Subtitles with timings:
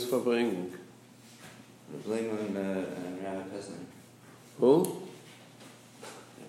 [0.00, 0.72] muss verbringen.
[1.92, 3.84] And, uh, and Rabbi Pesner.
[4.58, 5.02] Who?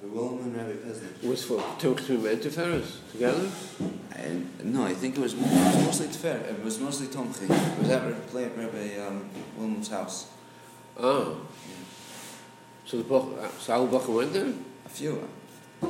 [0.02, 1.30] And Rabbi Pesner.
[1.30, 3.50] Was for to Mentiferes together?
[4.16, 6.29] And, no, I think it was, it was mostly.
[6.29, 7.43] It was mostly Tomchi.
[7.43, 8.04] It was at
[8.57, 10.28] Rabbi, um, Willem's house.
[11.00, 11.29] Ah.
[11.29, 11.36] Yeah.
[12.86, 13.25] So the Bach,
[13.60, 14.54] so all Bach went there?
[14.86, 15.28] A few.
[15.82, 15.88] uh,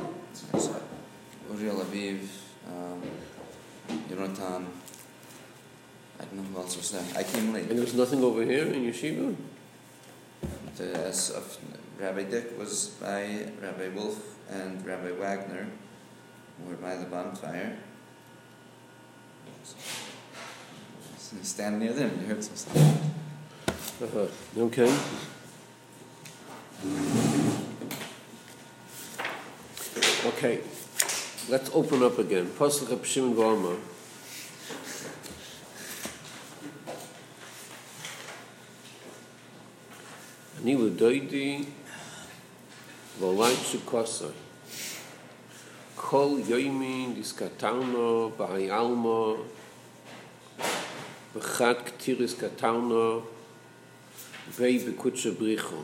[0.58, 0.80] so,
[1.50, 2.20] Uriel Aviv,
[2.66, 3.02] um,
[4.08, 4.66] Yonatan.
[6.52, 7.04] I don't know who else was there.
[7.16, 7.68] I came late.
[7.70, 9.34] And there was nothing over here in Yeshiva?
[10.76, 11.40] The, uh,
[11.98, 15.68] Rabbi Dick was by Rabbi Wolf and Rabbi Wagner,
[16.66, 17.78] were by the bonfire.
[19.64, 22.76] So, you stand near them, you heard some stuff.
[24.02, 24.26] Uh-huh.
[24.58, 24.98] Okay.
[30.26, 30.60] Okay.
[31.48, 32.46] Let's open up again.
[32.46, 33.78] Pasuk Shimon Varma.
[40.62, 41.64] אני ודוידי
[43.18, 44.24] ואולי שכוסי.
[45.96, 49.36] כל יוימין דיסקטרנו בהי אלמו
[51.34, 53.20] וחד כתיריס קטרנו
[54.50, 55.82] ואי בקודשא בריחו.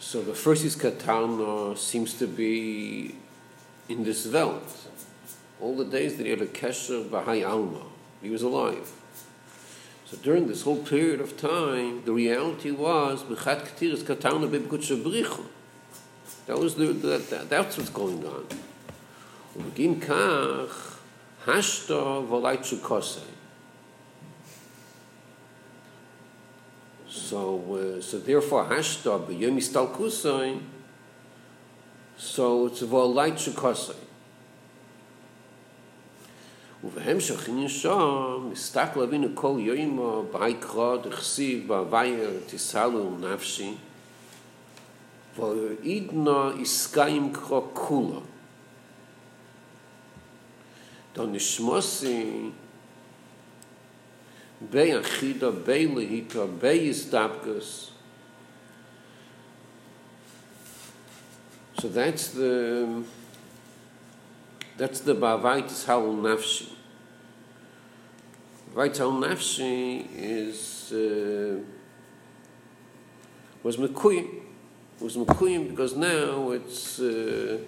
[0.00, 3.14] So the first is Katarna seems to be
[3.88, 4.70] in this Welt.
[5.60, 7.84] All the days that he had a Kesher Bahai Alma.
[8.20, 8.99] He was alive.
[10.09, 15.45] So during this whole period of time, the reality was Bechat Ketiris Katarna Bebekut Shabrichu.
[16.45, 18.45] That was the, the, that, that's what's going on.
[19.55, 20.97] ובגין כך,
[21.47, 23.19] השתו ואולי צ'וקוסי.
[27.15, 30.59] So, uh, so therefore, hashta b'yom istalkusai,
[32.17, 33.95] so it's v'olai chukosai.
[36.84, 43.74] ובהם שכין ישום, מסתק להבין כל יוימו, בי קרו, דחסיב, בהווייר, תסלו נפשי,
[45.36, 48.20] ואידנו עסקה עם קרו כולו.
[51.14, 52.50] דו נשמוסי,
[54.70, 57.90] בי אחידו, בי להיטו, בי יסדבקס,
[61.80, 63.02] So that's the
[64.80, 66.70] that's the bavaitis halal nafshi.
[68.72, 71.62] Right halal nafshi is uh,
[73.62, 74.26] was mekuyim.
[74.98, 77.58] Was mekuyim because now it's uh,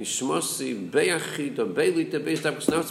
[0.00, 2.90] nishmosi bei achida bei lehita bei isdabkus now it's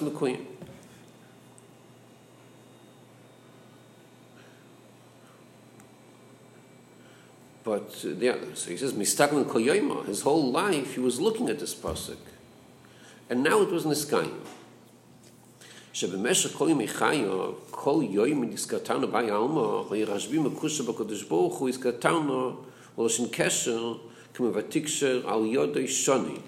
[7.67, 11.61] But uh, yeah, so he says, Mistakman Koyoima, his whole life he was looking at
[11.61, 12.17] this pasuk.
[13.31, 14.39] And now it was Niskayim.
[15.93, 22.51] שבמשך כל ימי חיו, כל יום נזכרתנו בי עלמא, וירשבי מקושר בקדוש ברוך הוא, הזכרתנו,
[22.99, 23.95] ולשן קשר,
[24.35, 26.39] כמו ותקשר על יודי שוני,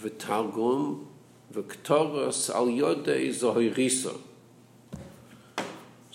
[0.00, 1.04] ותרגום,
[1.52, 4.10] וכתורס על יודי זוהיריסו.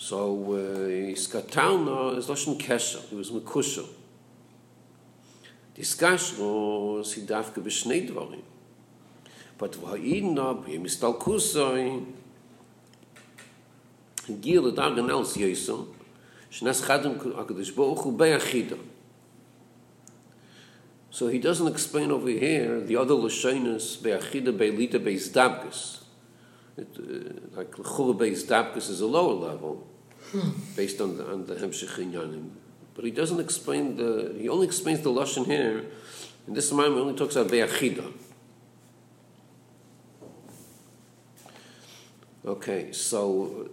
[0.02, 0.56] So, uh,
[1.14, 3.86] Iskatarna is Lashon Kesher, he was Mekusher.
[5.76, 8.42] Diskashro is Hidavke b'shnei dvarim.
[9.56, 12.04] But v'ha'idna b'yem istalkusoi
[14.30, 15.84] הגיע לדרגן אלס יסו,
[16.50, 18.76] שנס חדם הקדוש ברוך הוא ביחידה.
[21.10, 26.02] So he doesn't explain over here the other Lashonis be'achida be'lita be'zdabkus.
[26.76, 29.86] It, uh, like L'chura be'zdabkus is a lower level,
[30.75, 32.49] Based on the, on the Hemshech Inyanim.
[32.95, 35.85] But he doesn't explain the, he only explains the Lashon here,
[36.47, 38.11] and this time he only talks about be'achida.
[42.45, 43.69] Okay, so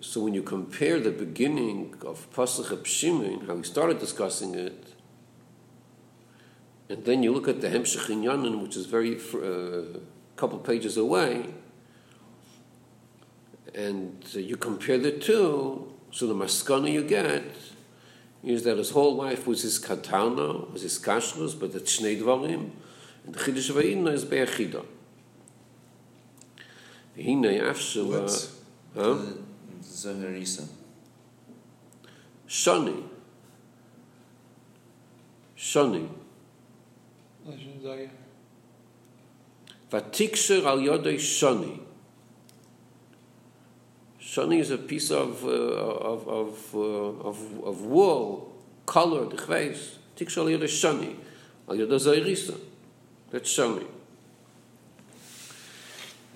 [0.00, 4.94] so when you compare the beginning of Pasach Shimon, how he started discussing it,
[6.88, 9.98] and then you look at the Hemshech Inyanim, which is very uh,
[10.36, 11.46] couple pages away,
[13.74, 17.42] and you compare the two, so the maskana you get
[18.44, 22.70] is that his whole life was his katana, was his kashrus, but it's shnei dvarim,
[23.26, 24.84] and the chiddush v'ayinna is be'achida.
[27.16, 28.56] Hine afshela, What's
[28.94, 29.18] huh?
[29.82, 30.68] Zaharisa?
[32.46, 33.02] shani,
[35.56, 36.08] shani,
[37.44, 38.10] Lashon Zayah.
[39.90, 41.80] vatiksher al yodei shani.
[44.34, 48.52] Shani is a piece of uh, of of, uh, of of wool,
[48.84, 49.98] colored, chveis.
[50.16, 51.14] Tiksher al yodei shani,
[51.68, 52.56] al yodei zayrisa.
[53.30, 53.86] That's shani.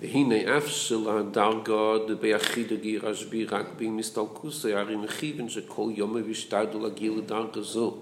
[0.01, 7.11] והנה אף של הדרגה דביחיד הגיר השבי רק במסתלקוס הרי מכיוון שכל יום וישתדו להגיע
[7.17, 7.97] לדרגה זו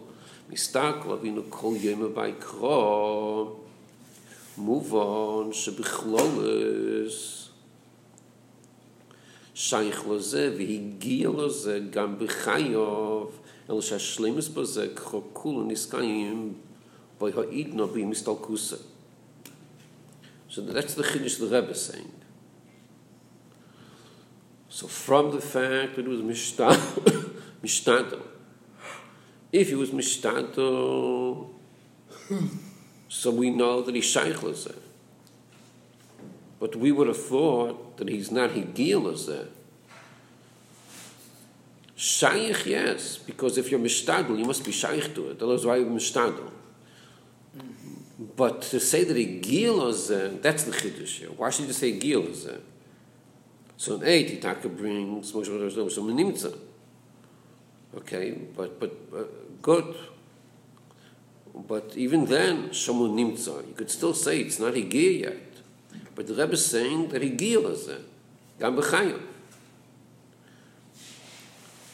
[0.49, 3.43] מסתכל אבינו כל יום ויקרא
[4.57, 7.46] מובן שבכלולס
[9.59, 13.25] שייך לזה והגיע לזה גם בחייו
[13.69, 16.53] אלא שהשלמס בזה ככולו נסקיים
[17.21, 18.75] ויהעידנו במסתלקוסה
[20.49, 22.13] So that's the Chiddush the Rebbe saying.
[24.69, 28.21] So from the fact that it was Mishtado,
[29.51, 31.49] if he was Mishtado,
[33.09, 34.79] so we know that he's Shaykh Lazeh.
[36.59, 39.47] But we would have thought that he's not Higil Lazeh.
[41.95, 45.41] Shaykh, yes, because if you're Mishtadl, you must be Shaykh to it.
[45.41, 46.51] Otherwise, why are you?
[48.35, 50.09] But to say that a gil is
[50.41, 51.29] that's the chiddush here.
[51.29, 52.47] Why should you say gil is
[53.77, 56.57] So an eight, Itaka brings Moshe Rabbeinu so nimtza.
[57.95, 59.23] Okay, but but uh,
[59.61, 59.95] good.
[61.67, 65.37] But even then, Shamu Nimtza, you could still say it's not Higir yet.
[66.17, 67.99] But the Rebbe is saying that Higir is there.
[68.59, 69.21] Gam B'chayim.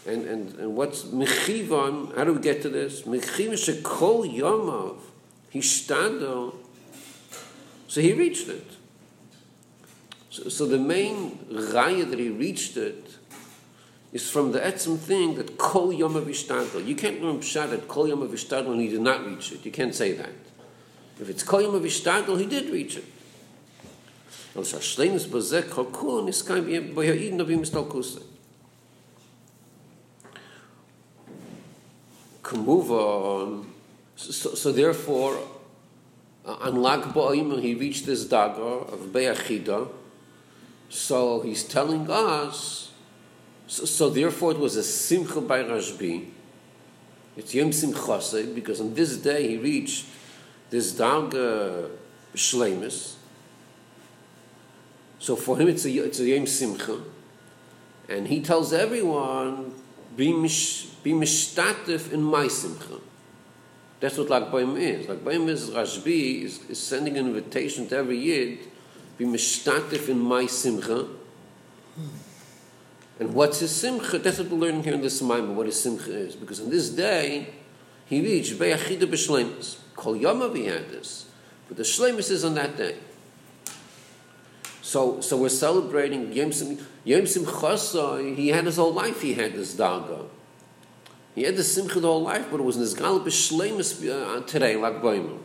[0.08, 3.02] And, and, and what's Mechivan, how do we get to this?
[3.02, 4.98] Mechivan Shekol Yomav,
[5.54, 6.56] Hishtado.
[7.90, 8.66] So he reached it.
[10.30, 13.18] So, so the main raya that he reached it
[14.14, 16.86] is from the etzim thing that kol yom avishtadol.
[16.86, 19.66] You can't learn pshat that kol yom avishtadol and he did not reach it.
[19.66, 20.34] You can't say that.
[21.20, 23.06] If it's kol yom avishtadol, he did reach it.
[24.56, 28.20] Is kein wie bei ihnen noch wie mistalkus.
[32.44, 33.66] Come move on.
[34.16, 35.40] So, therefore,
[36.46, 39.90] on Lag Ba'im, he reached this dagar of Be'achida.
[40.90, 42.92] So he's telling us,
[43.66, 46.28] so, so, therefore it was a simcha by Rashbi.
[47.36, 50.06] It's Yom Simchase, because on this day he reached
[50.70, 51.90] this dagar
[52.36, 53.16] Shlemus.
[55.24, 57.00] So for him it's a, it's a Yom Simcha.
[58.10, 59.74] And he tells everyone,
[60.18, 63.00] be, mish, be mishtatif in my Simcha.
[64.02, 65.08] That's what Lag Baim is.
[65.08, 68.60] Lag Baim is Rashbi is, is sending an invitation to every Yid
[69.18, 71.08] be mishtatif in my simcha.
[73.18, 74.20] And what's his simcha?
[74.20, 76.36] That's what we're learning here in this Maimah, what his simcha is.
[76.36, 77.48] Because on this day,
[78.08, 79.78] he reached Be'achida B'Shlemus.
[79.96, 81.28] Kol Yomav he had this.
[81.70, 82.98] But the Shlemus is on that day.
[84.94, 88.36] So, so we're celebrating Yom Sim, Yom Simchasa.
[88.36, 90.28] He had his whole life, he had this daga.
[91.34, 94.42] He had the simcha the whole life, but it was in his gal b'shleimus uh,
[94.42, 95.40] today, like boimel.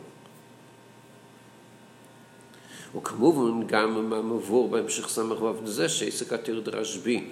[2.95, 7.23] וכמובן גם המבוא בהמשך סמך ו' לזה שעסק עתיר דרשבי.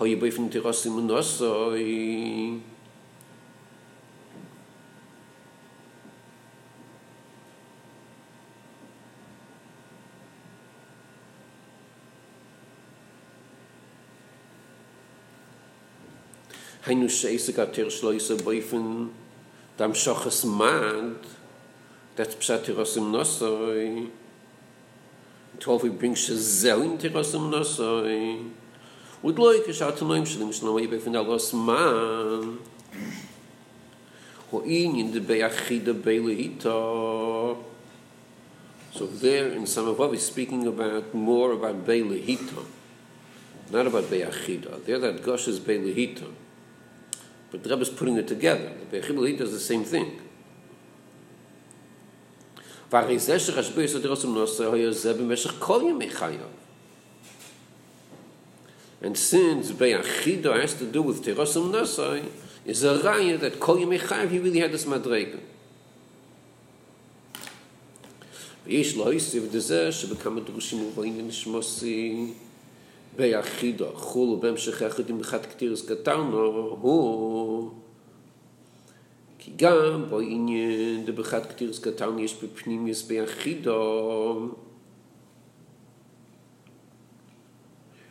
[0.00, 1.72] היה באופן תירוס אמונוסו
[16.86, 19.06] היינו שאיסק עתיר שלא איסה באיפן
[19.78, 21.26] דם שוחס מד,
[22.16, 23.50] das psat ros im nos so
[25.60, 28.02] tof bring zel in ros im nos so
[29.22, 31.16] und leute schaut zum neuen schlimm schnau i befind
[31.52, 32.58] man.
[34.50, 37.56] Ho in in de beachide belehita
[38.94, 42.64] so there in some of what we speaking about more about belehita
[43.70, 46.24] not about beachida there that gosh is belehita
[47.56, 48.70] but the Rebbe is putting it together.
[48.90, 50.20] The Bechibel Hita is the same thing.
[52.92, 56.10] והרי זה שרשבו יסוד רוסם נוסע היה זה במשך כל ימי
[59.02, 62.24] And since Bei Achido has to do with Terosum Nasai,
[62.64, 65.38] is a raya that Kol Yimei Chayv, he really had this madrega.
[68.66, 72.34] ויש לא יסיב דזה שבכמה דרושים ובאים ונשמוסים,
[73.16, 76.38] ביחידו חול בהמשך יחד עם אחד כתירס קטרנו
[76.80, 77.70] הוא
[79.38, 84.48] כי גם בו עניין דבחד כתירס קטן יש בפנימיוס ביחידו.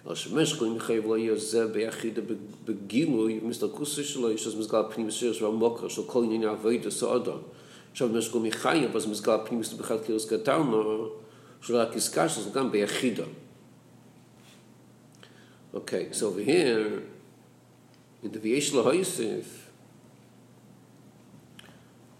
[0.05, 2.21] אז שמשך אם חייב לא זה ביחידו
[2.65, 7.37] בגילוי מסתלקוסי שלו יש אז מסגל פנימיוס שיש במוקר של כל עניין עבודה סעודו
[7.91, 9.37] עכשיו משך אם חייב אז מסגל
[9.77, 10.61] דבחד כתירס קטן
[11.61, 13.23] שלא רק עסקה שזה גם ביחידו
[15.75, 17.03] Okay, so over here,
[18.23, 19.45] in the Viesh Lahoisif,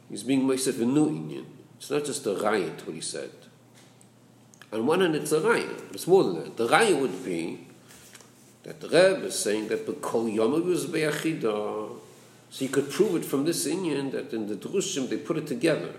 [0.10, 1.46] He's being Moisef a new Inyan.
[1.78, 3.32] It's not just a riot, what he said.
[4.72, 5.94] On one hand, it's a raya.
[5.94, 6.58] It's more than that.
[6.58, 7.68] The raya would be
[8.64, 12.00] that the Rebbe is saying that the Kol Yomav was Beyachida.
[12.50, 15.48] So you could prove it from this Inyan that in the Drushim they put it
[15.48, 15.94] together.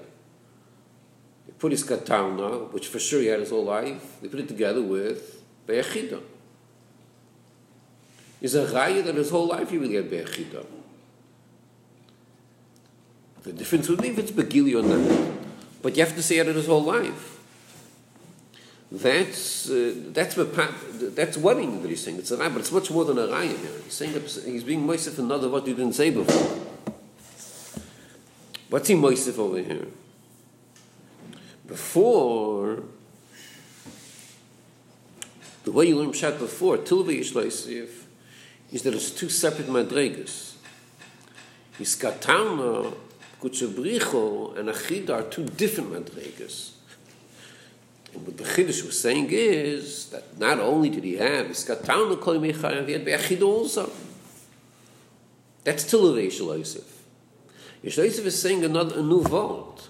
[1.46, 4.48] They put his katana, which for sure he had his whole life, they put it
[4.48, 6.22] together with Beyachida.
[8.46, 10.64] Is a raya that his whole life he really had Beyachida.
[13.42, 15.34] The difference would be if it's Begili or not.
[15.82, 17.40] But you have to say it his whole life.
[18.92, 22.18] That's uh, that's that's one that he's saying.
[22.18, 23.80] It's a raya, but it's much more than a raya here.
[23.82, 26.60] He's saying he's being moisef another what you didn't say before.
[28.70, 29.88] What's he moisef over here?
[31.66, 32.84] Before
[35.64, 38.05] the way you learned Pshat before, Tilva Yishloisif,
[38.72, 40.54] is that it's two separate madregas.
[41.78, 42.94] Iskatana,
[43.40, 46.72] Kutchabricho, and Achida are two different madregas.
[48.14, 52.36] And what the Chiddush was saying is that not only did he have Iskatana Kol
[52.36, 53.90] Mechayav, he had Be'achida also.
[55.64, 56.84] That's Tilva Yishloisif.
[57.84, 59.88] Yishloisif is saying another, a new vault.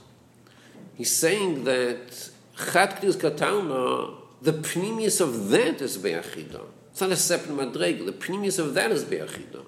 [0.97, 2.31] He's saying that
[2.73, 6.63] Chat Kdis Katana, the pneumius of that is Be'achida.
[6.97, 8.07] It's not a separate madrega.
[8.07, 9.67] The pneumius of that is Be'achida.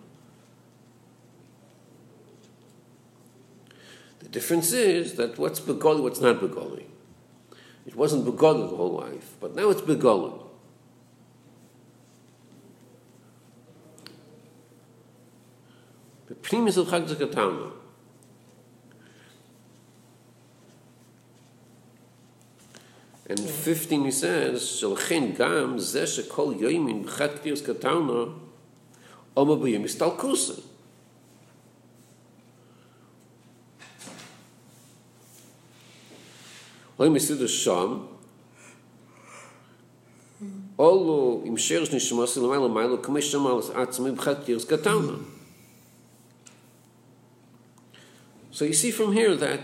[4.21, 6.85] The difference is that what's Begoli, what's not Begoli.
[7.85, 10.43] It wasn't Begoli the whole life, but now it's Begoli.
[16.29, 17.73] The pneumius of Chag.
[23.29, 28.33] And 15 he says, Shalchen gam ze shekol yoimin b'chat ktius katana
[29.37, 30.63] oma b'yim istalkusa.
[36.99, 38.09] Oim isidu sham
[40.79, 45.19] Olu im sherish nishmasi l'mayla mayla kumish shamalas atzmi b'chat ktius katana.
[48.53, 49.61] So you see from here that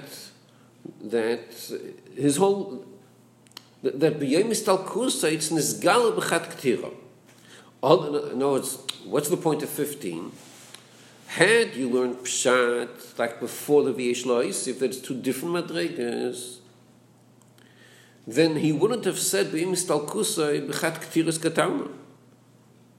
[1.00, 1.54] that
[2.14, 2.84] his whole
[3.84, 6.92] that beyom istal kusa it's nisgal b'chat ktira.
[7.82, 10.32] All, no, it's, what's the point of 15?
[11.26, 16.58] Had you learned pshat like before the v'yesh lois, if there's two different madregas,
[18.26, 21.88] then he wouldn't have said beyom istal kusa b'chat katana.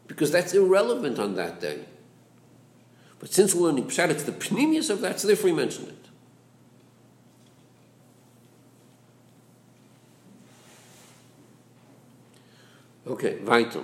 [0.08, 1.80] Because that's irrelevant on that day.
[3.20, 6.05] But since we're learning pshat, it's the pneumius of that, so therefore he mentioned it.
[13.08, 13.82] Okay, weiter.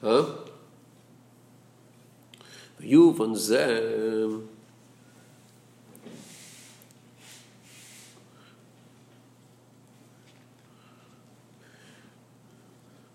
[0.00, 0.26] Huh?
[2.80, 4.40] You von ze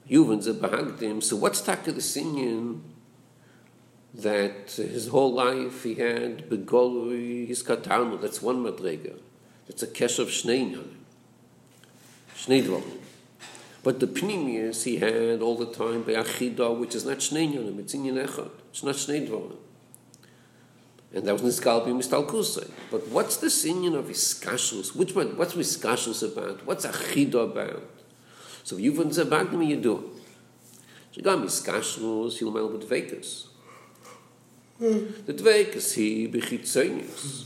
[0.07, 1.21] You von ze behagdim.
[1.21, 2.79] So what's talk to the Sinyan
[4.13, 8.21] that his whole life he had begolui his katanu.
[8.21, 9.19] That's one madrega.
[9.67, 10.81] That's a kesh of shnei
[12.35, 13.06] Shnei dvalim.
[13.87, 17.79] But the pnimius he had all the time by achida, which is not shnei yonim,
[17.79, 18.51] it's in echad.
[18.69, 19.55] It's not shnei dvorim.
[21.13, 22.69] And that was niskalpi mistalkusay.
[22.91, 24.93] But what's the sinyan of iskashus?
[24.93, 25.37] Which one?
[25.37, 26.65] What's iskashus about?
[26.65, 27.89] What's achida about?
[28.65, 30.11] So you've been zabagdim, you do.
[31.11, 33.47] So you got iskashus, you'll mail with vekas.
[34.79, 37.45] The dvekas he bechitzonius.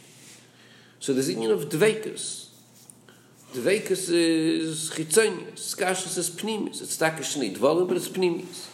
[1.01, 2.47] So there's a union of dveikus.
[3.53, 5.75] Dveikus is chitzonius.
[5.75, 6.81] Skashus is pnimis.
[6.81, 8.67] It's takish shnei dvolim, but it's pnimis.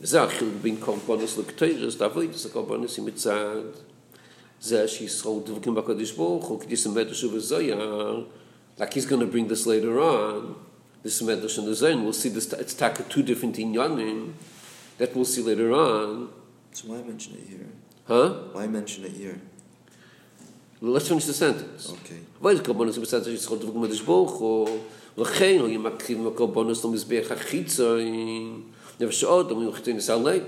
[0.00, 3.62] וזה החיל בין קורבנוס לקטוירס, דאבויד, זה קורבנוס עם מצד,
[4.60, 8.26] זה שישראל דבקים בקדוש ברוך הוא, כדי סמדוש ובזויר,
[8.78, 10.54] like he's going to bring this later on,
[11.02, 14.32] this medrash and the zayin, we'll see this, it's taka two different inyanim,
[14.98, 16.28] that we'll see later on.
[16.72, 17.68] So why mention it here?
[18.06, 18.28] Huh?
[18.52, 19.40] Why mention it here?
[20.80, 21.90] let's finish the sentence.
[21.90, 22.20] Okay.
[22.40, 24.68] Weil Korbanus im Sentence ist Chodwuk Medesh Boruch Hu,
[25.18, 28.60] ולכן הוא ימקריב מקורבנוס למזבח החיצוין,
[29.00, 30.42] נבשעות, אומרים לכתוין נסער לב.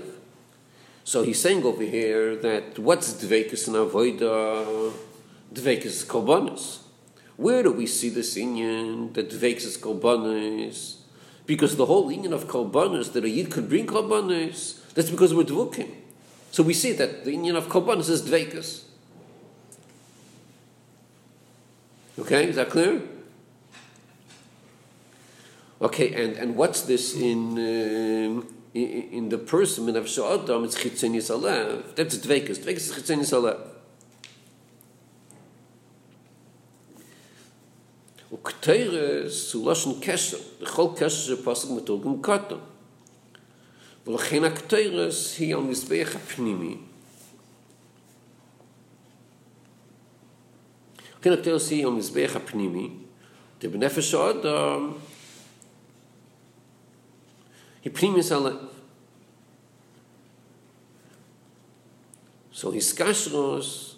[1.03, 4.93] So he's saying over here that what's dveikus in avoida?
[5.53, 6.79] Dveikus is korbanus.
[7.35, 10.97] Where do we see this inyan that dveikus is korbanus?
[11.45, 15.43] Because the whole inyan of korbanus that a yid could bring korbanus, that's because we're
[15.43, 15.89] dvukim.
[16.51, 18.51] So we see that the inyan of korbanus is dveikus.
[18.61, 18.90] Dveikus.
[22.19, 23.01] Okay, is that clear?
[25.81, 30.77] Okay, and, and what's this in, um, in, in the person, in Avsha Adam, it's
[30.77, 31.95] Chitzenius Alev.
[31.95, 32.59] That's dvekes.
[32.59, 33.67] Dvekes is Chitzenius Alev.
[38.33, 42.57] וכתרס הוא לושן קשר, לכל קשר שפוסק מתורגם קוטו.
[44.07, 46.77] ולכן הכתרס היא על מזבח הפנימי.
[51.21, 52.89] לכן הכתרס היא על מזבח הפנימי,
[53.63, 54.91] ובנפש האדם
[57.83, 58.57] היא פנימיס הלב.
[62.53, 63.95] So his kashros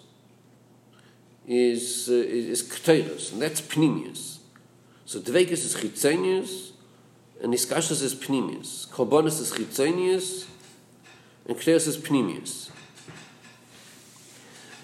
[1.46, 4.38] is uh, is ketores and that's pnimius.
[5.04, 6.72] So dveges is chitzenius
[7.42, 8.88] and his kashros is pnimius.
[8.88, 10.46] Kolbonis is chitzenius
[11.46, 12.70] and ketores is pnimius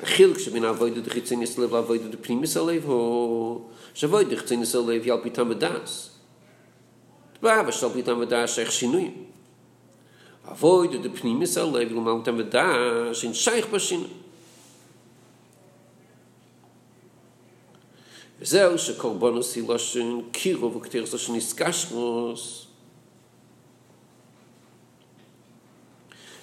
[0.05, 3.65] חילק שבין הווי דו דחיצי ניס לב להווי דו פנימי סלב או
[3.95, 6.11] שווי דחיצי ניס לב יל פיתם ודעס
[7.39, 9.11] דבר אבא של פיתם ודעס איך שינוי
[10.45, 14.09] הווי דו פנימי הלב, ילמל אותם ודעס אין שייך בשינוי
[18.41, 22.67] וזהו שקורבונוס היא לא שאין קירו וכתיר זו שנזקש מוס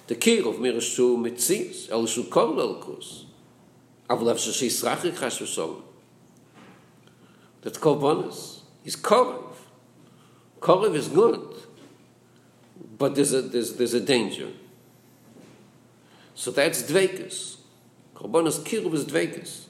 [0.06, 3.24] תקירו ומירשו מציץ אלו שהוא קורל אלכוס
[4.10, 5.74] אַב לאפ שיש סראַך איך האָס געזאָג
[7.62, 8.38] דאַט קאָבונס
[8.86, 9.56] איז קאָרף
[10.60, 11.68] קאָרף איז גוט
[12.98, 14.48] but there's a there's there's a danger.
[16.34, 17.58] So that's dwekes
[18.14, 19.66] korbanos kirbes dwekes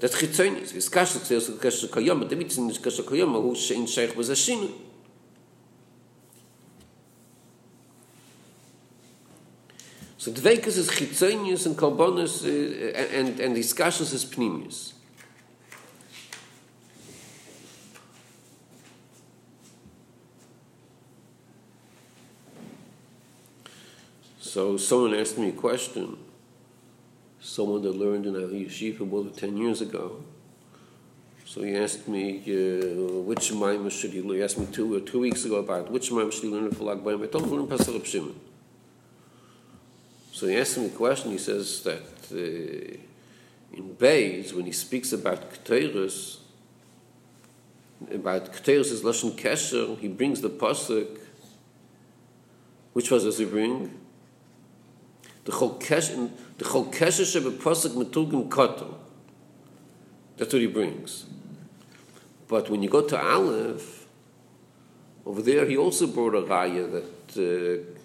[0.00, 1.18] das gitzoin is kasse
[1.58, 4.70] kasse kayam mit dem is kasse kayam wo shein shekh bezashin
[10.28, 14.92] So dveikus is Chitzonis and Korbanos uh, and, and these kashes is Pnimius.
[24.38, 26.18] So someone asked me a question.
[27.40, 30.22] Someone that learned in a yeshiva more than 10 years ago.
[31.46, 34.36] So he asked me uh, which Maimah should he learn.
[34.36, 36.84] He asked me two, uh, two weeks ago about which Maimah should he learn for
[36.84, 36.98] Lag.
[36.98, 38.47] I told him learn Shimon.
[40.38, 41.32] So he asks me a question.
[41.32, 46.36] He says that uh, in Beis, when he speaks about Keteris,
[48.14, 51.18] about Keteris is Lashon Kesher, he brings the Pasuk.
[52.92, 53.98] Which was does he bring?
[55.44, 58.94] The Chol Kesher Shebe Pasuk Meturgim Kotel.
[60.36, 61.26] That's what he brings.
[62.46, 64.06] But when you go to Aleph,
[65.26, 67.97] over there he also brought a raya that uh,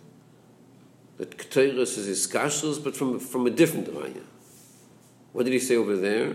[1.18, 4.24] that Keteris is his kashrus, but from from a different raya.
[5.32, 6.34] What did he say over there?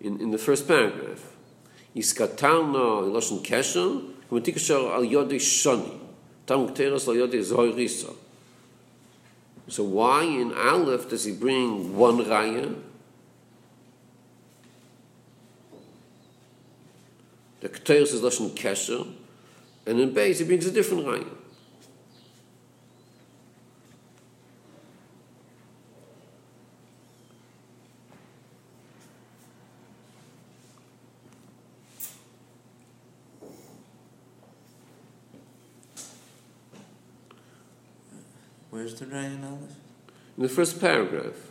[0.00, 1.36] In in the first paragraph,
[1.94, 5.98] Iskatarna Lashon Kesher, Kumatikashar Al Yodei Shoni,
[6.46, 8.14] Tam Keteris Al Yodei Zoyrisa.
[9.68, 12.76] So why in Aleph does he bring one raya?
[17.60, 19.06] The Keteris is Lashon Kesher,
[19.86, 21.26] and in Beis he brings a different raya.
[38.70, 39.74] Where's the Ryan Aleph?
[40.36, 41.50] In the first paragraph,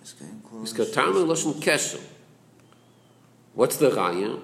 [0.00, 0.72] It's getting close.
[0.72, 2.00] he's got Tama Lashon Kesher.
[3.54, 4.40] What's the raya?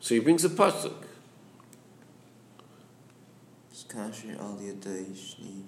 [0.00, 0.94] So he brings a pasuk.
[3.90, 5.62] It's Kashi Al Yadei Shni.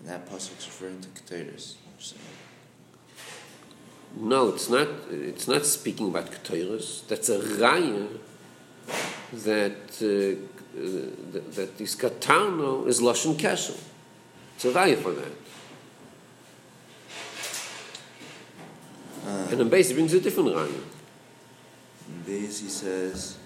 [0.00, 0.26] And that
[0.66, 1.74] referring to Keteris.
[1.98, 2.16] So,
[4.16, 4.88] No, it's not.
[5.10, 7.06] It's not speaking about Keteris.
[7.06, 8.08] That's a raya
[9.44, 13.78] that uh, uh, that, that this katano is lashon kesher.
[14.56, 15.32] It's a raya for that.
[19.26, 20.82] uh, And then basically brings a different raya.
[22.08, 23.36] in Beis he says,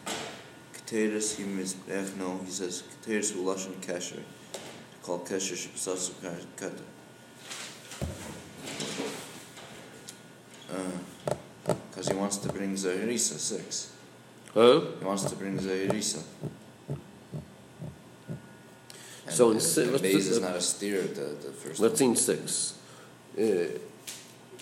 [0.86, 4.20] Keteris he mizbech, no, he says, Keteris hu Lashon Kesher.
[5.02, 6.12] Call Kesher Shepsasu
[6.56, 6.82] Kata.
[11.90, 13.92] Because he wants to bring Zahirisa, six.
[14.52, 14.80] Huh?
[14.98, 16.22] He wants to bring Zahirisa.
[19.28, 22.00] So in and si- the let's base is not a steer, the, the first let's
[22.00, 22.78] in six.
[23.38, 23.42] Uh,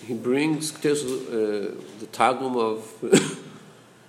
[0.03, 3.43] he brings uh, the tagum of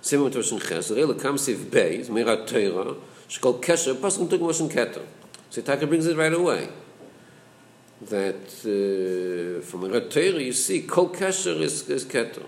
[0.05, 2.95] Simon Toshin Ches, Rele Kamsiv Beis, Mirat Teira,
[3.27, 5.01] Shkol Kesher, Pasuk Tugum Oshin Keter.
[5.49, 6.69] So Taka brings it right away.
[8.01, 12.45] That uh, from Mirat Teira you see Kol Kesher is, is Keter.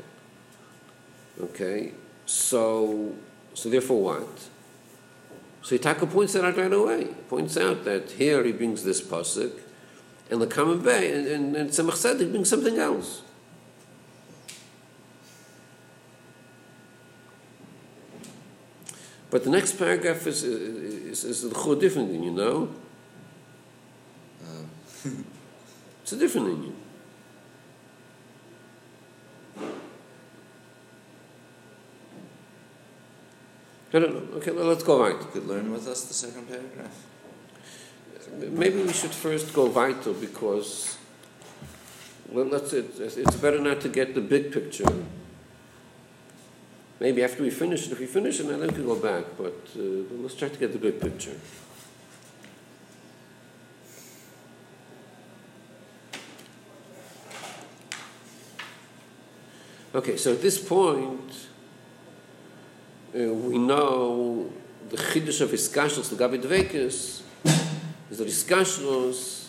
[1.41, 1.93] Okay,
[2.27, 3.15] so
[3.55, 4.49] so therefore what?
[5.63, 7.05] So Itaka points that out right away.
[7.27, 9.51] Points out that here he brings this pasuk,
[10.29, 13.23] and the common bay, and, and, and Tzemach Tzedek brings something else.
[19.37, 22.69] But the next paragraph is is, is, is a different thing, you know.
[24.43, 25.25] Um,
[26.01, 26.73] It's a different Inyan.
[33.93, 34.37] I don't know.
[34.37, 35.13] Okay, well, let's go right.
[35.21, 36.97] you could learn with us the second paragraph.
[38.39, 40.97] Maybe we should first go vital because
[42.31, 44.91] well, let's, it, it's better not to get the big picture.
[46.99, 49.25] Maybe after we finish it, if we finish it, then we can go back.
[49.37, 49.81] But uh,
[50.21, 51.37] let's try to get the big picture.
[59.93, 61.47] Okay, so at this point,
[63.15, 64.51] uh, we know
[64.89, 67.21] the chiddush of iskashos, the gabi dvekes,
[68.11, 69.47] is that iskashos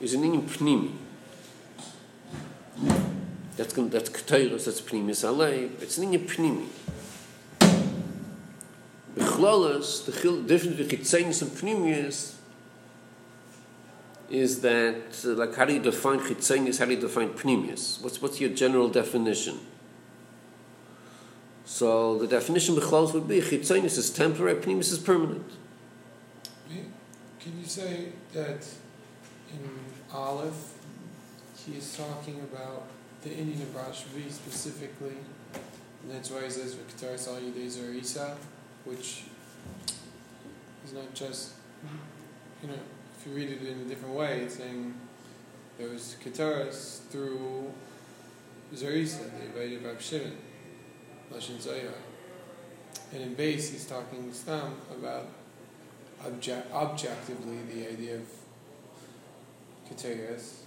[0.00, 0.92] is an inyan pnimi.
[3.56, 5.82] That's gon- that's ketayros, that's pnimis alev.
[5.82, 6.66] It's an inyan pnimi.
[9.16, 12.34] Bechlolas, the chil- difference between chitzenis and pnimius
[14.30, 18.00] is that, uh, like, how do you define chitzenis, how do you define pnimius?
[18.02, 19.58] What's, what's your general definition?
[21.64, 25.50] So the definition bechlolas would be chitzenis is temporary, pnimius is permanent.
[27.40, 28.66] Can you say that
[29.52, 29.70] in
[30.12, 30.74] Aleph,
[31.56, 32.86] he is talking about
[33.22, 35.16] the Inyan of Rashbi specifically,
[36.02, 38.36] and that's why he says Viktar Salyudes Isa,
[38.84, 39.24] which
[40.86, 41.52] is not just,
[42.62, 42.74] you know,
[43.18, 44.94] if you read it in a different way, it's saying
[45.78, 47.72] there was Kataras through
[48.74, 50.36] Zarisa, the of Rab Shimon,
[51.32, 51.92] Lashon Zayar.
[53.12, 55.26] And in base, he's talking Stam about
[56.24, 58.28] object, objectively the idea of
[59.88, 60.60] Keteris,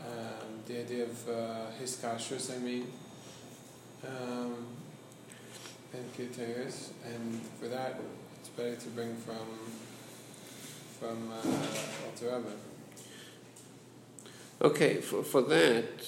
[0.00, 2.86] um, the idea of uh, his kashrus, I mean,
[4.06, 4.66] um,
[5.92, 8.00] and Keteris, and for that,
[8.40, 9.46] it's better to bring from
[11.00, 12.52] from uh, Alter Rebbe.
[14.62, 16.06] Okay, for, for that,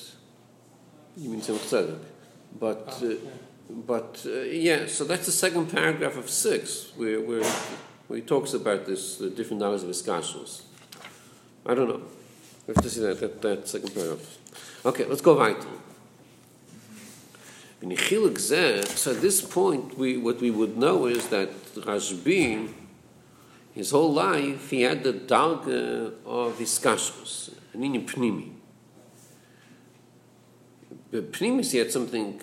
[1.16, 1.98] you mean Tzemach Tzedek.
[2.58, 3.16] But, Ah, uh, yeah.
[3.68, 7.44] but uh, yeah, so that's the second paragraph of six, where, where,
[8.06, 10.62] where he talks about this, the different knowledge of iskashos.
[11.66, 12.02] I don't know.
[12.66, 14.38] We have to see that, that, that second paragraph.
[14.85, 15.68] Okay, let's go weiter.
[17.81, 22.72] In Chiluk Zeh, so at this point, we, what we would know is that Rashbi,
[23.72, 28.50] his whole life, he had the darga of iskashos, an inyan pnimi.
[31.12, 32.42] But pnimis, he had something,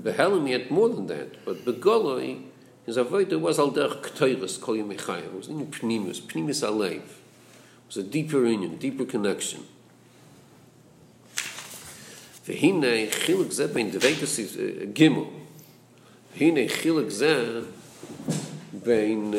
[0.00, 1.44] behelim, he had more than that.
[1.44, 2.44] But begoloi,
[2.86, 5.24] his avodah was al derech k'toiris, kol yom echayim.
[5.24, 7.02] It was inyan pnimis, pnimis alev.
[7.88, 9.60] Was a deeper union, deeper connection.
[12.46, 14.40] והנה חילק זה בין דבקס
[14.92, 15.24] גימל.
[16.40, 17.60] הנה חילק זה
[18.72, 19.34] בין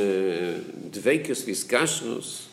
[0.89, 2.47] דבקס ויסקשרוס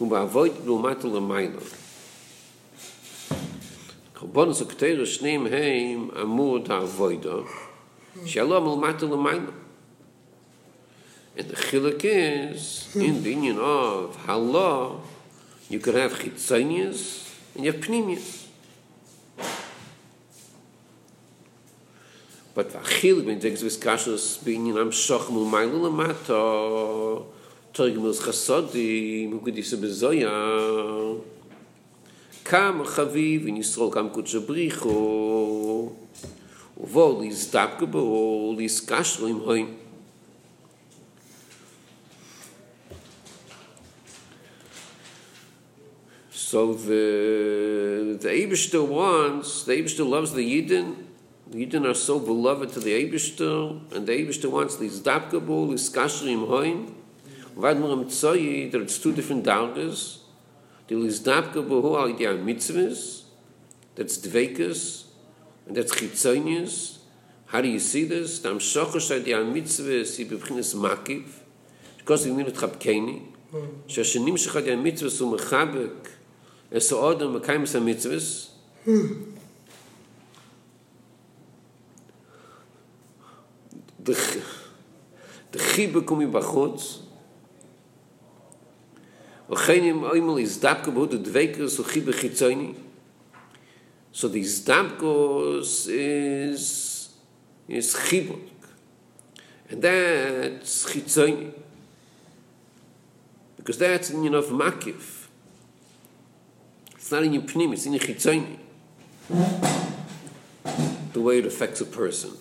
[0.00, 1.60] ובעבוד לעומת למעלה.
[4.14, 7.36] קורבנוס הכתר שניהם הם עמוד העבודה
[8.26, 9.61] שלום לעומת למעלה.
[11.34, 15.00] And the chilek is, in the union of halal,
[15.70, 18.46] you can have chitzanias and you have pnimias.
[22.54, 27.24] But the chilek, when it takes this kashas, the union of shoch mul mailu lamato,
[27.72, 31.18] toig mul chasodi, mukudisa bezoya,
[32.44, 35.96] kam chaviv, in Yisrael kam kutsha bricho,
[36.76, 39.81] ובו להזדבק בו, להזקש לו עם הוים.
[46.52, 50.96] So the the Eibishter wants, the Eibishter loves the Yidden,
[51.50, 55.88] the Yidden are so beloved to the Eibishter, and the Eibishter wants these Dabkabul, these
[55.88, 56.94] Kashrim Hoin,
[57.56, 60.18] Vad Muram Tzoyi, there's two different dargas,
[60.88, 63.22] the is Dabkabul al Yidya Mitzvahs,
[63.94, 65.04] that's Dvekas,
[65.66, 66.98] and that's Chitzonius.
[67.46, 68.40] How do you see this?
[68.40, 71.30] Tam Shochosh al Yidya Mitzvahs, he bebchinas Makiv,
[71.96, 73.22] because you need to have keni
[73.86, 76.08] שהשנים שלך די המצווס הוא מחבק
[76.77, 78.51] אס האודם מקיים את המצווס
[85.51, 86.99] דחיבק הוא מבחוץ
[89.49, 92.73] וכן אם אימל יזדבקו בו דדבקוס הוא חיבק חיצוני
[94.17, 96.63] so the izdabkos is
[97.69, 98.49] is chibuk
[99.69, 101.51] and that's chitzoni
[103.57, 105.20] because that's in your of makif
[107.11, 108.57] it's not in your pnim it's in your chitzoni
[111.13, 112.31] the way it affects a person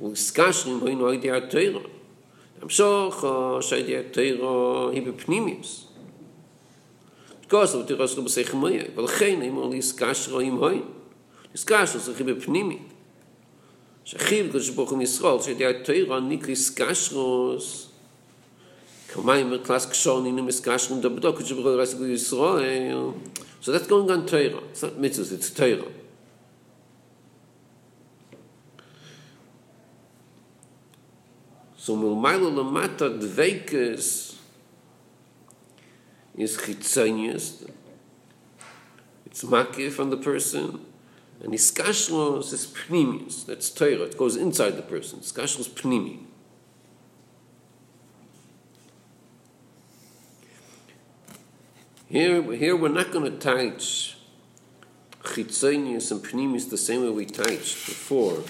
[0.00, 1.82] und skashrim bei no idea teiro
[2.62, 3.22] am shoch
[3.62, 5.86] shaydi teiro hi be pnimis
[7.46, 8.90] Because of the Rosh Rabbi Seich Moya.
[8.94, 10.82] But לכן, אם הוא יסקש רואים הוי,
[11.54, 12.78] יסקש, אז הכי בפנימי.
[14.04, 17.14] שכיב קדוש ברוך הוא מישראל, שידע תוירה ניק יסקש
[19.15, 22.97] רוס, כמה אם קלאס קשור נינו מסקש רוס, דבדו קדוש ברוך הוא רסק ישראל.
[23.61, 24.63] So that's going on Torah.
[24.71, 25.91] It's not mitzvahs, it's Torah.
[31.77, 34.31] So מלמעלה למטה דבקס,
[36.37, 37.69] is chitzonius.
[39.25, 40.85] It's makif on the person.
[41.43, 43.45] And iskashlos is pnimius.
[43.45, 44.03] That's Torah.
[44.03, 45.19] It goes inside the person.
[45.19, 46.19] Iskashlos pnimi.
[52.11, 54.17] Here, here we're not going to touch
[55.23, 58.43] chitzonius and pnimius the same way we touched before.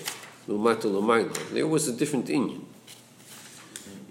[0.48, 2.64] There was a different Inyan.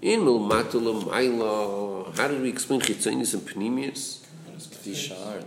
[0.01, 5.41] In Milmatul Maila, how did we explain Chitzonis and or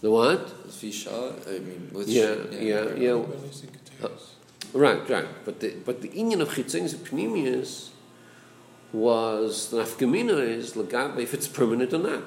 [0.00, 0.48] The what?
[1.48, 3.16] I mean, Yeah, yeah, yeah.
[3.16, 4.28] In Keteris.
[4.72, 5.26] Right, right.
[5.44, 7.88] But the, but the Inyan of Chitzonis and Panemius
[8.92, 12.22] was, the Nafkamina is, Lagabe, if it's permanent or not.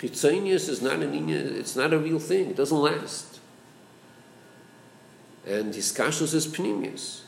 [0.00, 3.38] Chitzonius is not an it's not a real thing, it doesn't last.
[5.46, 7.22] And Hiskashos is Panemius.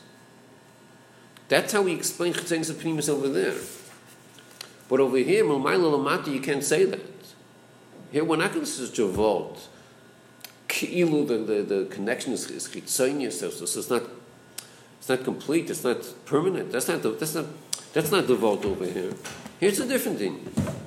[1.49, 3.53] That's how we explain Chetzenis and Pnimis over there.
[4.89, 7.01] But over here, Milmaila you can't say that.
[8.11, 9.59] Here, we're not going to say Javot.
[10.67, 14.03] Ki'ilu, the, the, the connection is, is Chitzonius, so, so it's not,
[14.97, 16.71] it's not complete, it's not permanent.
[16.71, 17.45] That's not, the, that's not,
[17.93, 19.13] that's not the vault over here.
[19.59, 20.82] Here's a different thing.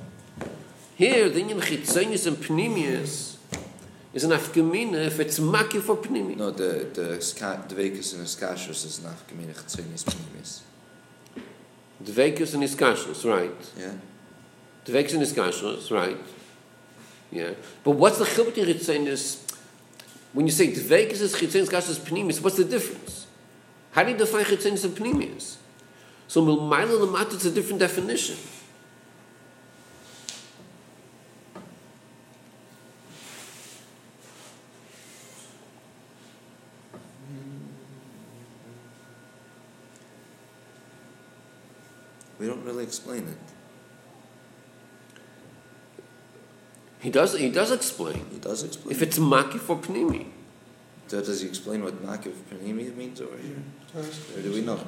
[0.97, 3.37] Here, the Inyan Chitzonius and Pnimius
[4.15, 6.39] is an afkamina if it's maki for Pnimi.
[6.39, 10.63] No, the, the, the Vekas and the Skashos is not Gemini Chetzonis Pnimis.
[12.03, 13.73] Dvekus and Iskashos, right.
[13.79, 13.93] Yeah?
[14.87, 16.17] Dvekus and Iskashos, right.
[17.31, 17.51] Yeah.
[17.85, 19.55] But what's the chilbut in Chitzenis?
[20.33, 23.27] When you say Dvekus is Chitzenis, Iskashos, Pnimis, what's the difference?
[23.91, 25.57] How do you define Chitzenis and Pnimis?
[26.27, 28.37] So Milmaila Lamat, it's a different definition.
[42.67, 43.39] Really explain it.
[47.01, 48.27] He does, he does explain.
[48.33, 50.27] He does explain If it's maki for Pnimi.
[51.09, 53.63] So does he explain what Makiv Panimi means over here?
[53.95, 54.81] Or do we know?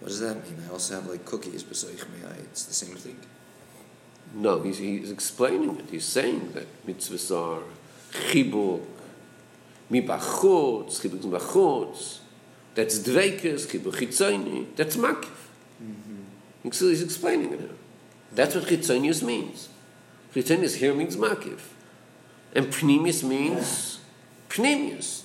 [0.00, 0.64] What does that mean?
[0.68, 2.38] I also have like cookies, Besoich Mei.
[2.42, 3.18] It's the same thing.
[4.34, 5.86] No, he's, he's explaining it.
[5.90, 7.62] He's saying that mitzvahs are
[8.30, 8.84] chibuk,
[9.90, 12.18] mibachutz, chibuk mibachutz.
[12.78, 14.66] That's dvekes, chibuk chitzoni.
[14.76, 15.34] That's makif.
[15.82, 16.68] Mm-hmm.
[16.70, 17.70] He's explaining it.
[18.32, 19.68] That's what chitzonius means.
[20.32, 21.58] Chitzonius here means makif.
[22.54, 23.98] And pnimius means
[24.48, 25.24] pnimius.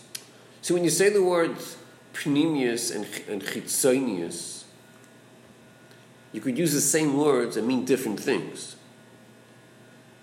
[0.64, 1.78] So when you say the words
[2.16, 4.64] pnimius and, and chitzonius,
[6.32, 8.78] you could use the same words and mean different things.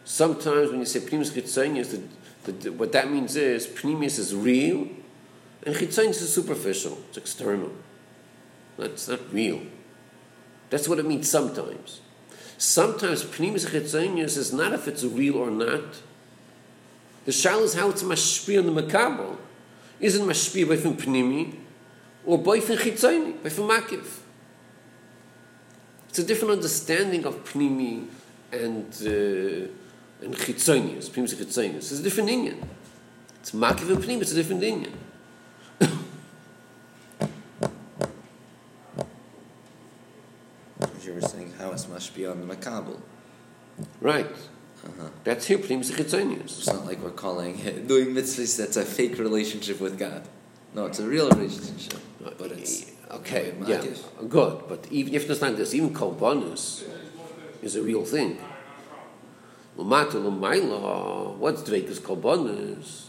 [0.03, 2.03] Sometimes when you say pnimius chitzonius,
[2.43, 4.89] the, the, what that means is pnimius is real
[5.65, 7.73] and chitzonius is superficial, it's external.
[8.79, 9.61] That's not real.
[10.71, 12.01] That's what it means sometimes.
[12.57, 16.01] Sometimes pnimius chitzonius is not if it's real or not.
[17.27, 19.37] The shal is how it's mashpi on the makabel.
[19.99, 21.57] Isn't mashpi by from pnimi
[22.25, 24.07] or by from chitzoni, by from makiv.
[26.09, 28.07] It's a different understanding of pnimi
[28.53, 31.77] and uh, and chitzonius, pnimis and chitzonius.
[31.77, 32.69] It's a different Indian.
[33.41, 34.93] It's makiv and pnimi, it's a different Indian.
[41.71, 43.01] Were saying, how it must be on the Makabel.
[44.01, 44.27] Right.
[44.27, 45.09] Uh-huh.
[45.25, 46.59] That's here, pnimis and chitzonius.
[46.59, 50.23] It's not like we're calling it, doing mitzvahs that's a fake relationship with God.
[50.75, 52.01] No, it's a real relationship,
[52.39, 53.85] but it's okay, Right, yeah,
[54.29, 54.63] good.
[54.69, 56.85] But even if it's not this, even kolbanus
[57.61, 58.39] is a real thing.
[59.77, 63.07] What's dveikus kolbanus?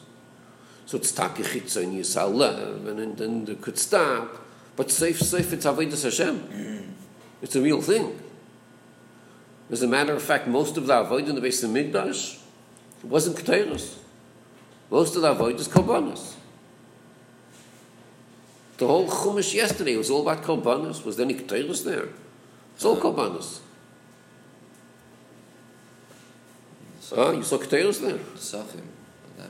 [0.85, 4.37] So it's taki chitzon yisalev, and then it could stop.
[4.75, 6.95] But safe, safe, it's avodas Hashem.
[7.41, 8.20] It's a real thing.
[9.71, 12.39] As a matter of fact, most of the avoid in the base of Migdash
[13.03, 13.97] wasn't keteiros.
[14.89, 16.35] Most of the avoid is kolbanus.
[18.81, 21.05] The whole Chumash yesterday was all about Korbanos.
[21.05, 22.07] Was there any Keteiros there?
[22.73, 23.59] It's all Korbanos.
[27.11, 28.17] Oh, you saw Keteiros there?
[28.17, 28.81] Sachim.
[29.37, 29.45] No.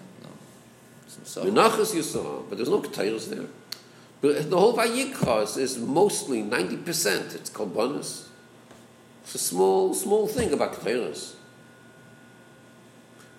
[1.08, 1.46] Sachim.
[1.46, 3.46] Menachas you saw, but there's no Keteiros there.
[4.20, 7.34] But the whole Vayikras is mostly 90%.
[7.34, 8.28] It's Korbanos.
[9.24, 11.36] It's a small, small thing about Keteiros.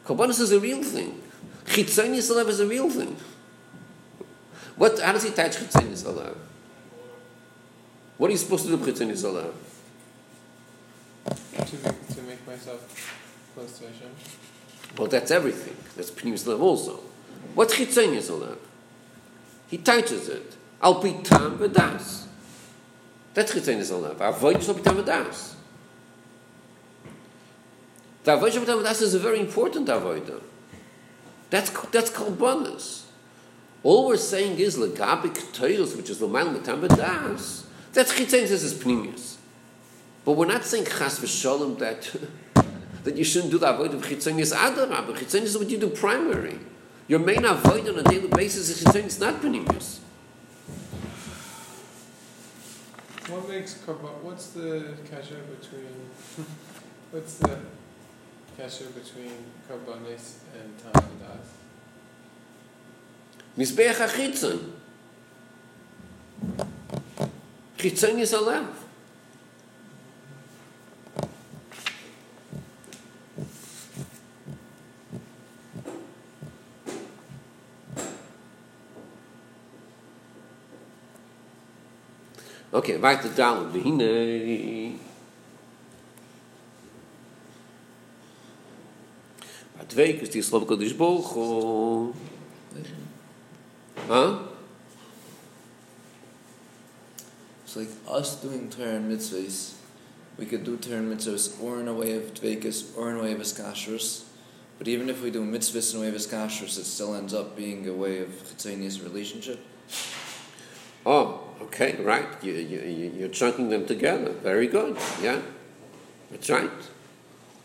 [0.04, 1.20] Korbanos is a real thing.
[1.64, 3.16] Chitzon Yisrael is a real thing.
[4.76, 6.36] What, how does he attach Chitzon Yisrael?
[8.18, 9.52] What are you supposed to do with Chitzon Yisrael?
[11.24, 13.20] To to make myself
[13.54, 14.10] close to Hashem.
[14.98, 15.76] Well, that's everything.
[15.96, 17.00] That's Pnim Yisrael also.
[17.54, 18.58] What's Chitzon Yisrael?
[19.68, 20.56] He touches it.
[20.82, 22.26] Al pi tam v'das.
[23.34, 24.20] That's Chitzon Yisrael.
[24.20, 25.54] Avoid al tam v'das.
[28.24, 30.42] The al pi is a very important avoid.
[31.50, 33.04] That's, that's Kalbanas.
[33.82, 37.64] All we're saying is Lagabi Ketayos, which is Lomal Mitam v'das.
[37.92, 39.36] That's Chitzon Yisrael is Pnimius.
[40.24, 42.14] But we're not saying Chas v'shalom that
[43.04, 45.16] that you shouldn't do the avoid of chitzonius adarab.
[45.16, 46.58] Chitzonius is what you do primary.
[47.08, 49.98] Your main avoid on a daily basis is chitzonius, not pneumius.
[53.28, 54.22] What makes korban?
[54.22, 56.46] What's the kasha between?
[57.10, 57.58] what's the
[58.58, 59.32] Kesher between
[59.68, 61.48] Kabbalis and Tanadas.
[63.56, 64.72] Mizbech ha-chitzon.
[67.78, 68.74] Chitzon is a lamp.
[82.74, 85.11] Okay, weiter down, wie hinein.
[89.94, 92.14] Bat week is die slov kodesh.
[94.08, 94.38] Huh?
[97.64, 99.74] It's like us doing Torah and mitzvahs.
[100.38, 103.22] We could do Torah and mitzvahs or in a way of dvekas or in a
[103.22, 104.24] way of iskashrus.
[104.78, 107.54] But even if we do mitzvahs in a way of iskashrus, it still ends up
[107.56, 109.60] being a way of chitzonius relationship.
[111.04, 112.28] Oh, okay, right.
[112.42, 114.30] You, you- you're chunking them together.
[114.32, 114.96] Very good.
[115.20, 115.40] Yeah,
[116.30, 116.70] that's right.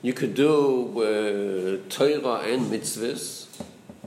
[0.01, 3.47] You could do uh, Torah and mitzvahs,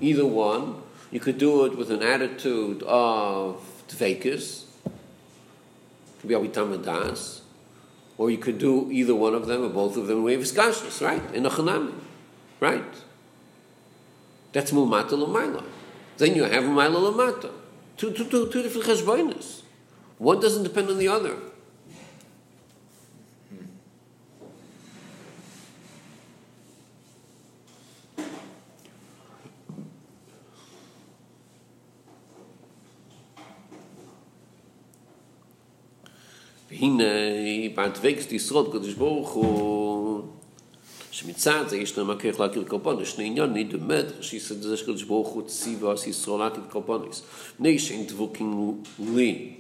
[0.01, 0.83] either one.
[1.11, 4.67] You could do it with an attitude of dvekas,
[6.21, 7.43] to be avitam das,
[8.17, 11.01] or you could do either one of them or both of them in way of
[11.01, 11.35] right?
[11.35, 11.93] In a
[12.61, 12.85] right?
[14.53, 15.65] That's mulmata l'mayla.
[16.19, 17.51] Then you have mayla l'mata.
[17.97, 19.63] Two, two, two, two different cheshbonis.
[20.19, 21.37] One doesn't depend on the other.
[36.71, 37.05] והנה
[37.75, 40.23] בעת וקס תשרוד קדש ברוך הוא
[41.11, 44.75] שמצד זה יש לנו מקריך להכיר קרפון יש לנו עניין נדמד שיש לנו מקריך להכיר
[44.75, 47.09] קרפון יש לנו קדש ברוך הוא ציבו אז ישרוד להכיר קרפון
[47.61, 48.75] נאי שאין דבוקים
[49.15, 49.53] לי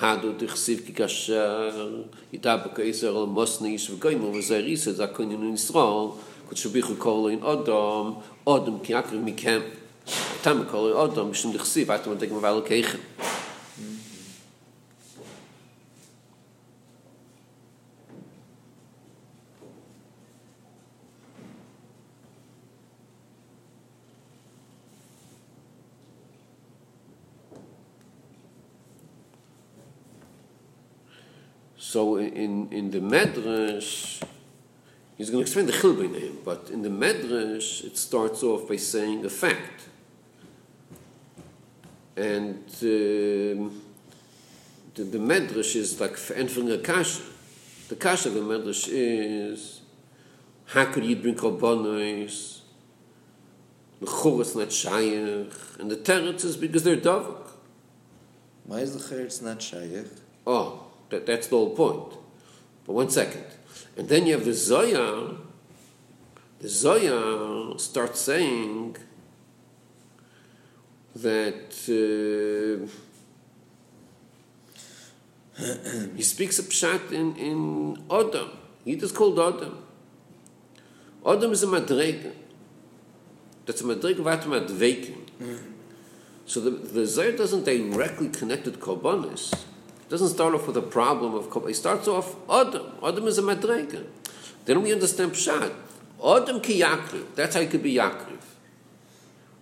[0.00, 2.00] הדו תחסיב כי כאשר
[2.32, 6.10] איתה בקעזר על מוס נאיש וגיימו וזה ריסה זה הקוינינו נשרוד
[6.48, 8.12] קדש ברוך הוא קורא לין אודם
[8.46, 9.60] אודם כי עקר מכם
[10.40, 12.98] אתה מקורא אודם בשם תחסיב ואתה מדגמה ועל כאיכם
[32.42, 34.22] in in the medrash,
[35.16, 38.76] he's going to explain the chilbei name, but in the medrash it starts off by
[38.76, 39.88] saying a fact,
[42.16, 43.82] and um,
[44.94, 47.22] the, the medrash is like entering a kasha.
[47.88, 49.82] The kasha of the medrash is
[50.66, 52.60] how could you bring korbanos?
[54.00, 57.50] The churus not shayach, and the teretz is because they're davuk.
[58.64, 60.06] Why is the chayrtz not shaykh?
[60.46, 62.18] Oh, that, that's the whole point.
[62.86, 63.44] But one second.
[63.96, 65.36] And then you have the Zoya.
[66.60, 68.96] The Zoya starts saying
[71.16, 72.86] that uh,
[76.16, 78.50] he speaks a pshat in, in Odom.
[78.84, 79.76] He is called Odom.
[81.24, 82.32] Odom is a madrega.
[83.66, 85.18] That's a madrega vat madvekim.
[86.46, 89.54] So the, the Zohar doesn't directly connect with Korbanis.
[90.12, 91.70] Doesn't start off with a problem of Korbanis.
[91.70, 92.98] It starts off Adam.
[93.02, 94.04] Adam is a madrega.
[94.66, 95.72] Then we understand pshat.
[96.22, 97.34] Adam ki Yakriv.
[97.34, 98.42] That's how it could be Yakriv.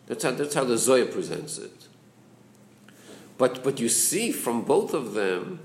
[0.09, 1.86] That's how, that's how the Zohar presents it.
[3.38, 5.61] But, but you see from both of them,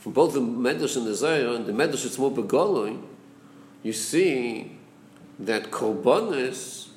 [0.00, 3.00] from both the Medrash and the Zohar, and the Medrash it's more begoloy,
[3.84, 4.78] you see
[5.38, 6.88] that Korbanis,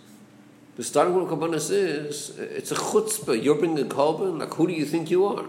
[0.75, 3.43] the starting point of Korbanis is, it's a chutzpah.
[3.43, 5.45] You're bringing a Korban, like who do you think you are?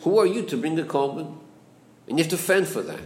[0.00, 1.36] Who are you to bring a Korban?
[2.08, 3.00] And you have to fend for that.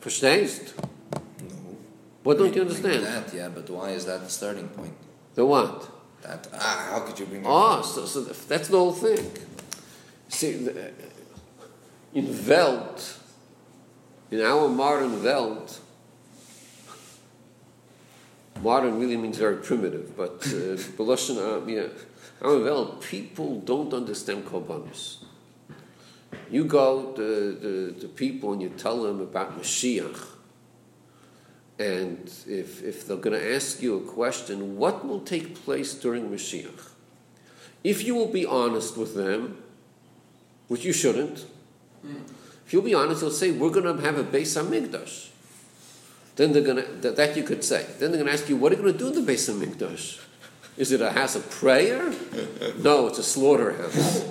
[0.00, 0.76] Verstehst?
[0.76, 1.76] No.
[2.24, 3.04] What don't you understand?
[3.04, 4.94] That, yeah, but why is that the starting point?
[5.34, 5.88] The what?
[6.22, 7.44] That ah, how could you bring?
[7.46, 9.30] Oh, so, so that's the whole thing.
[10.28, 10.92] See, the,
[12.14, 13.18] in Welt,
[14.30, 15.80] in our modern Welt,
[18.62, 20.76] modern really means very primitive, but uh,
[22.44, 25.18] uh, our people don't understand Korbanos.
[26.50, 30.26] You go to the, the people and you tell them about Mashiach,
[31.78, 36.28] and if, if they're going to ask you a question, what will take place during
[36.30, 36.90] Mashiach?
[37.82, 39.62] If you will be honest with them,
[40.68, 41.46] which you shouldn't,
[42.66, 45.31] if you'll be honest, you'll say, We're going to have a Beis Hamikdash.
[46.36, 47.84] Then they're going to, that, that you could say.
[47.98, 49.50] Then they're going to ask you, What are you going to do in the Beis
[49.50, 50.20] Hamikdash?
[50.78, 52.12] Is it a house of prayer?
[52.78, 54.24] No, it's a slaughterhouse.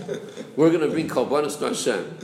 [0.56, 2.18] We're going to bring Korbanos to Hashem.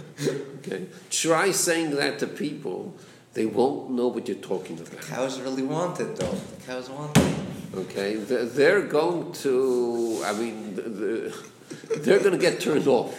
[0.58, 0.88] Okay?
[1.12, 2.96] Try saying that to people,
[3.34, 5.02] they won't know what you're talking about.
[5.02, 6.32] Cows really want it though.
[6.32, 7.36] The cows want it.
[7.76, 10.22] Okay, They're- going to.
[10.26, 13.14] I mean, the, the, they're going to get turned off.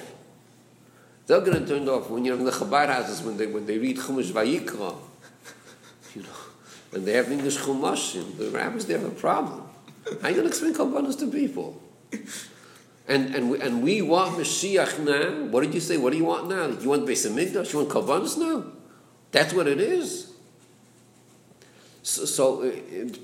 [1.27, 3.79] They're going to turn off when you're in the Chabad houses when they when they
[3.79, 4.97] read Chumash Vayikra,
[6.17, 6.29] you know,
[6.93, 8.37] and they have English Chumashim.
[8.37, 9.63] The rabbis they have a problem.
[10.23, 11.81] How are you going to explain Korbanos to people?
[13.07, 15.51] And and we, and we want Mashiach now.
[15.51, 15.97] What did you say?
[15.97, 16.67] What do you want now?
[16.67, 17.73] You want Beis Hamikdash?
[17.73, 18.65] You want Korbanos now?
[19.33, 20.33] That's what it is.
[22.09, 22.71] So, so uh,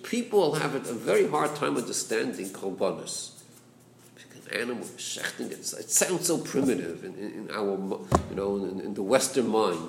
[0.02, 3.30] people have a, very hard time understanding korbanos.
[4.14, 7.78] Because Animal shechting, it sounds so primitive in, in, in our,
[8.28, 9.88] you know, in, in the Western mind.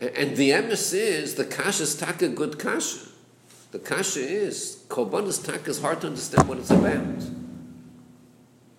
[0.00, 3.06] And, the emes is the kasha is taka good kasha.
[3.70, 7.22] The kasha is korbanos taka is hard to understand what it's about.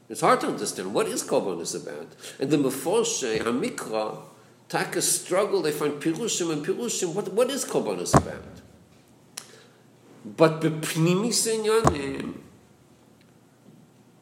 [0.10, 2.08] It's hard to understand what is korbanos about.
[2.40, 4.18] And the meforshe hamikra
[4.68, 5.62] taka struggle.
[5.62, 7.14] They find pirushim and pirushim.
[7.14, 8.44] What what is korbanos about?
[10.26, 12.34] But bepnimis inyanim,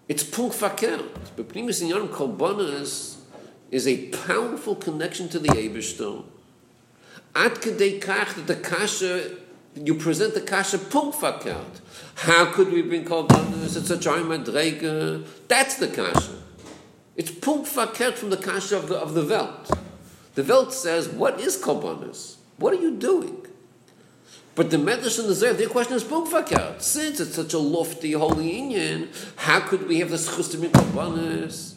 [0.10, 1.08] it's punk fakert.
[1.38, 3.16] Bepnimis inyanim korbanos
[3.72, 6.26] is a powerful connection to the Eibershter.
[7.36, 9.38] Ad kedei kach that the kasha
[9.76, 11.80] you present the kasha punk fakert.
[12.16, 15.26] How could we bring korbanos at such a madrega?
[15.48, 16.38] That's the kasha.
[17.16, 19.72] It's punk fakert from the kasha of the of the Welt.
[20.36, 22.36] The Welt says, "What is korbanos?
[22.58, 23.46] What are you doing?"
[24.56, 26.82] But the Medrash and the Zohar, their question is punk fakert.
[26.82, 30.72] Since it's such a lofty holy union, how could we have the schus to bring
[30.72, 31.76] korbanos?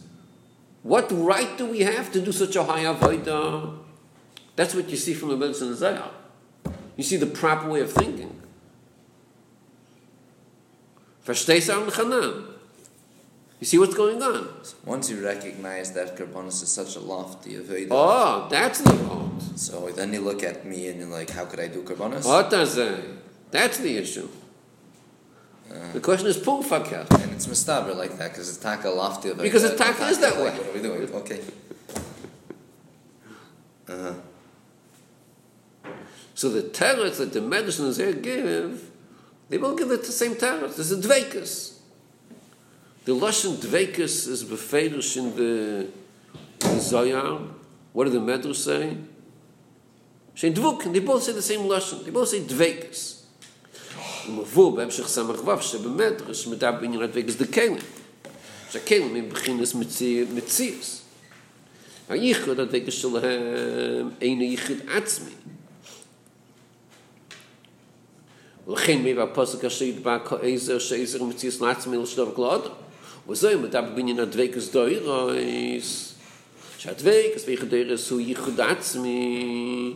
[0.83, 3.82] What right do we have to do such a high avodah?
[4.57, 6.11] That's what you see from the Medrash and the Zohar.
[6.97, 8.39] You see the proper way of thinking.
[11.27, 12.47] Verstehst du, Chanan?
[13.61, 14.49] You see what's going on?
[14.85, 19.41] Once you recognize that Karbonis is such a lofty Aveda, Oh, that's the point.
[19.57, 22.27] so then you look at me and you're like, how could I do Karbonis?
[22.27, 23.01] What does that?
[23.53, 24.29] That's the issue.
[25.93, 27.09] The question is fakert.
[27.23, 29.43] And it's mistaber like that because it's taka lofty Aveda.
[29.43, 30.59] Because it's taka is that like, way.
[30.59, 31.15] What are we doing?
[31.15, 31.41] Okay.
[33.89, 34.15] Uh-huh.
[36.35, 38.91] So the teretz that the medicines here give,
[39.49, 40.77] they will give it the same teretz.
[40.77, 41.79] There's a dvekus.
[43.05, 45.89] The Lashon dvekus is beferish in the,
[46.61, 47.41] the Zohar.
[47.93, 48.97] What do the Medrash say?
[50.35, 52.05] Shein dvuk, they both say the same Lashon.
[52.05, 53.19] They both say dvekus.
[54.29, 57.77] ומבוא בהמשך סמך ו' שבמדרש מדבר בעניין הדבקס דקלים.
[58.71, 59.75] שהכלים הם בחינס
[60.35, 61.03] מציאס.
[62.09, 65.31] הייחוד הדבקס שלהם אינו ייחוד עצמי.
[68.69, 72.69] לכן מי והפוסק אשר ידבק כאיזר שאיזר מציס נעצ מיל שדוב כלעוד
[73.29, 76.15] וזו אם אתה בבניין הדוויק אז דוי רויס
[76.79, 79.95] שהדוויק אז ביחד דוי רס הוא ייחוד עצמי.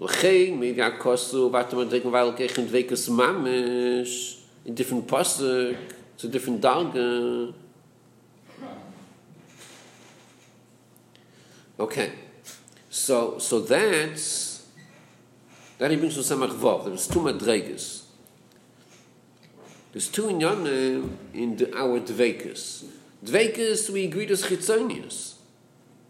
[0.00, 4.38] לכן מי בי ואתם ואתה מדויק מבעל כאיך עם אז ממש.
[4.64, 5.76] In different pasuk
[6.18, 7.52] to different dalga
[11.78, 12.12] okay.
[12.90, 14.51] So so that's
[15.82, 18.04] Da ich bin so samach vov, das tu mit dreges.
[19.92, 20.64] Das tu in jan
[21.32, 22.84] in de our dwekes.
[23.20, 25.38] Dwekes we agree das khitzonius.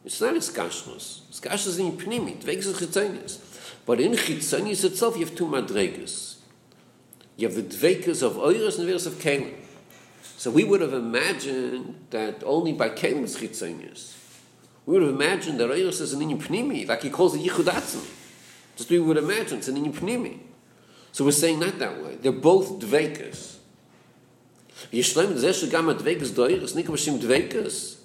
[0.05, 1.23] It's not as kashmos.
[1.31, 3.39] It's kashmos in pnimi, dwekes is khitzonius.
[3.87, 6.35] But in khitzonius itself you have two madregas.
[7.39, 9.55] You have the dwekes of eures and verse of kelim.
[10.37, 14.19] So we would have imagined that only by kelim is khitzonius.
[14.85, 18.19] We would have imagined that eures is an in pnimi, like he calls it yichudatzim.
[18.83, 20.41] It's three would imagine it's an in.
[21.13, 22.17] So we're saying not that way.
[22.17, 23.59] They're both dvekas.
[24.91, 27.99] Ye shlem ze she gam a dvekas doy, es nikum shim dvekas.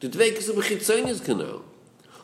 [0.00, 1.62] De dvekas ob git zayn is genau.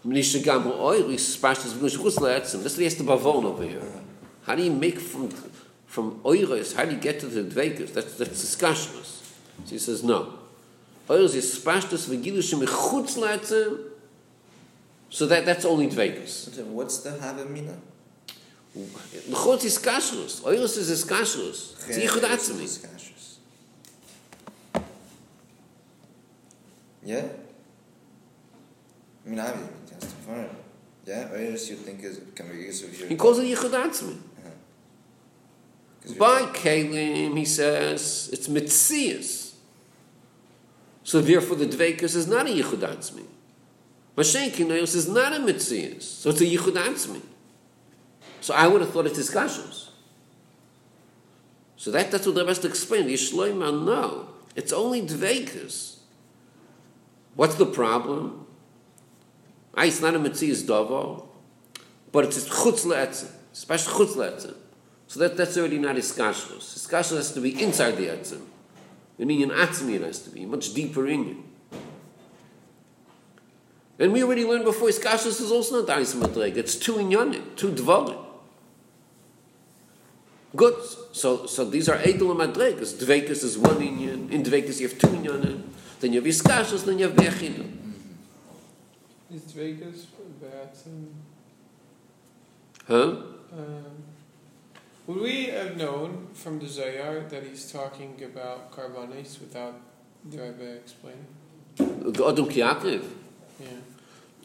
[0.04, 3.64] Um nis ze gam oy ris spas des bus ruslets, and this is bavon over
[3.64, 3.80] here.
[4.42, 5.30] How do you make from
[5.86, 7.94] from eures how do you get to the dvekas?
[7.94, 9.00] That's the discussion.
[9.66, 10.40] She says no.
[11.08, 13.16] Eures is spas des vigilishim mi khutz.
[15.08, 16.62] So that that's only dvekas.
[16.66, 17.93] What's the have a?
[18.74, 20.42] The khutz is kashrus.
[20.42, 21.92] Oires is kashrus.
[21.92, 22.90] Zi khud atzmi.
[27.04, 27.28] Yeah?
[29.24, 29.70] I mean, I have
[30.00, 30.48] just fun.
[31.06, 34.16] Yeah, else you think is can we use your He calls it Yichud Atzmi.
[34.16, 36.14] Uh-huh.
[36.18, 39.52] By Kalim, he says, it's Mitzias.
[41.02, 43.24] So therefore the Dveikus is not a Yichud Atzmi.
[44.16, 46.02] Mashen Kinayos is not a Mitzias.
[46.02, 47.20] So it's a Yichud Atzmi.
[48.44, 49.90] So I would have thought it's discussions.
[51.78, 53.06] So that, that's what the rest explain.
[53.06, 54.28] The Yishloima, no.
[54.54, 56.00] It's only Dveikus.
[57.36, 58.46] What's the problem?
[59.74, 61.26] Ah, it's not a Metzias Dovo,
[62.12, 64.56] but it's Chutz Le'etzim, especially Chutz Le'etzim.
[65.06, 66.58] So that, that's already not Iskashlos.
[66.58, 68.42] Iskashlos has to be inside the Etzim.
[69.18, 71.40] In Inyan Atzmi it has to be, much deeper Inyan.
[73.98, 77.72] And we already learned before, Iskashlos is also not Ais Madreg, it's two Inyanim, two
[77.72, 78.23] Dvorim.
[80.56, 80.74] Good.
[81.12, 82.94] So, so these are Edel and Madregas.
[82.94, 84.30] Dvekas is one Inyan.
[84.30, 85.62] In Dvekas you have two Inyanim.
[86.00, 87.70] Then you have Iskashos, then you have Bechinu.
[89.32, 90.06] Is Dvekas
[90.40, 90.70] bad?
[92.86, 92.94] Huh?
[92.94, 93.84] Um,
[95.06, 99.80] would we have known from the Zohar that he's talking about korbanos without
[100.24, 101.26] the Rebbe explaining?
[101.76, 103.04] The Odom Kiakiv?
[103.60, 103.68] Yeah.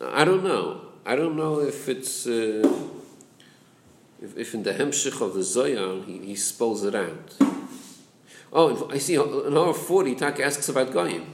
[0.01, 0.81] I don't know.
[1.05, 2.25] I don't know if it's...
[2.25, 2.63] Uh,
[4.21, 7.35] if, if in the Hemshich of the Zohar he, he spells it out.
[8.51, 9.15] Oh, I see.
[9.15, 11.25] In our 40, Tak asks about Goyim.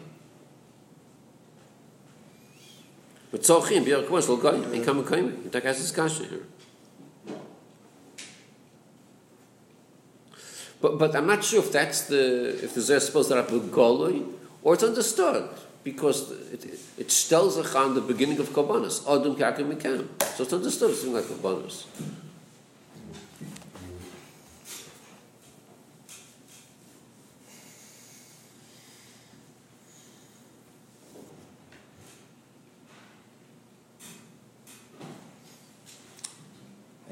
[3.32, 5.50] But Tzolchim, Bier Kwas, Lo Goyim, and Goyim.
[5.50, 6.46] Tak asks Kasha here.
[10.82, 13.60] But, but I'm not sure if that's the, if the Zohar supposed to have a
[13.60, 14.26] Goloi,
[14.62, 15.50] or it's understood,
[15.84, 20.08] because it, it, it tells on the beginning of Kabbanas, Odom Kakim Mikam.
[20.36, 21.86] So it's understood, it's like Kabbanas.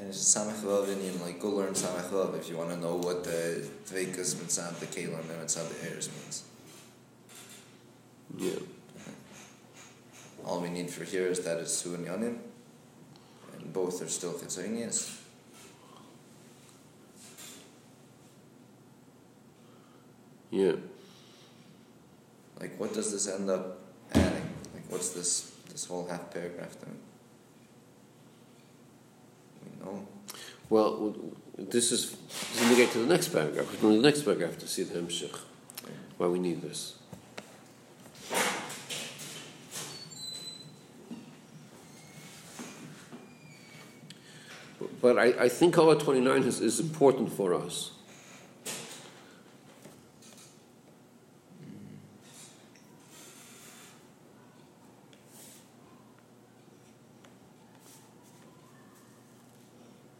[0.04, 2.96] And it's Samach Vav Indian, like go learn Samach Vav if you want to know
[2.96, 6.44] what the Dveikas Mitzad, the Kalim, and Mitzad, the Eres means.
[8.36, 8.52] Yeah.
[8.52, 9.10] Uh-huh.
[10.44, 12.36] All we need for here is that it's Su and Yanim,
[13.54, 15.22] and both are still Chitzonius.
[20.50, 20.72] Yeah.
[22.60, 23.78] Like, what does this end up
[24.12, 24.50] adding?
[24.74, 26.98] Like, what's this this whole half paragraph doing?
[30.70, 31.14] Well,
[31.58, 33.66] this is, this is get to the next paragraph.
[33.82, 35.38] We're to the next paragraph to see the Hemshech.
[36.16, 36.94] Why we need this.
[44.78, 47.90] But- But I, I think Halacha 29 is, is important for us.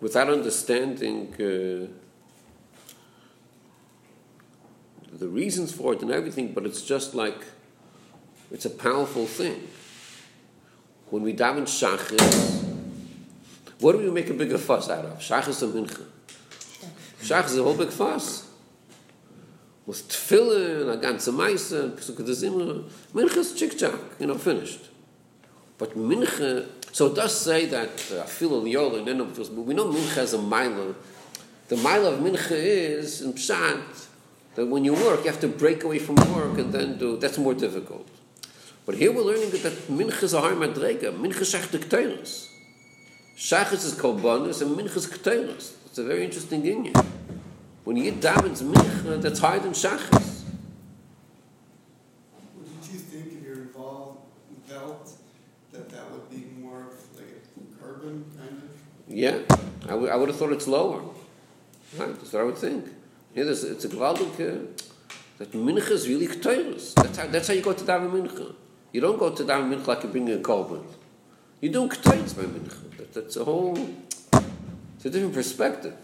[0.04, 1.88] Without understanding uh,
[5.16, 7.40] the reasons for it and everything, but it's just like
[8.52, 9.66] it's a powerful thing.
[11.08, 12.64] When we daven shachris,
[13.80, 15.20] what do we make a bigger fuss out of?
[15.20, 16.04] Shachris or mincha?
[17.22, 18.46] Shachris is a whole big fuss.
[19.86, 22.84] With tefillin, a ganze meise, pesuk de zimmer,
[23.14, 24.90] mincha is chick-chack, you know, finished.
[25.78, 29.86] But mincha, so it does say that uh, fil al and then but we know
[29.86, 30.94] mincha has a mila.
[31.66, 34.06] The mila of mincha is in pshat
[34.54, 37.16] that when you work, you have to break away from work and then do.
[37.16, 38.06] That's more difficult.
[38.86, 41.12] But here we're learning that mincha is a high madrega.
[41.12, 42.46] Mincha is echt keteiros.
[43.36, 45.72] Shachas is kolbanis and mincha is keteiros.
[45.86, 46.94] It's a very interesting union.
[47.82, 50.33] When you get davens mincha, that's higher than shachas.
[59.14, 59.38] Yeah,
[59.88, 61.00] I would, I would have thought it's lower.
[61.96, 62.86] Right, that's what I would think.
[63.32, 64.66] Yeah, there's, it's a gewaltig, uh,
[65.38, 66.94] that mincha is really keteiros.
[66.94, 68.52] That's how, that's how you go to daven mincha.
[68.92, 70.82] You don't go to daven mincha like you bring a korban.
[71.60, 72.96] You do keteiros by mincha.
[72.96, 73.78] That, that's a whole,
[74.96, 75.94] it's a different perspective.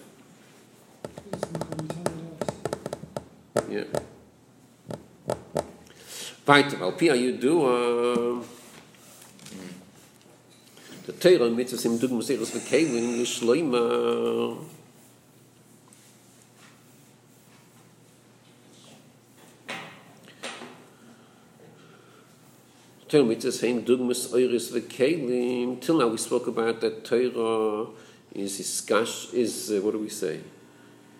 [3.68, 3.84] Yeah.
[6.46, 8.44] Weiter, al pia you do, uh,
[11.10, 14.58] the Teira mitzvahs im Dugmas Eres V'Kelim Yishloima
[23.08, 27.88] Teira mitzvahs im Dugmas Eres V'Kelim Till now we spoke about that Teira
[28.32, 30.40] is Iskash, is, uh, what do we say?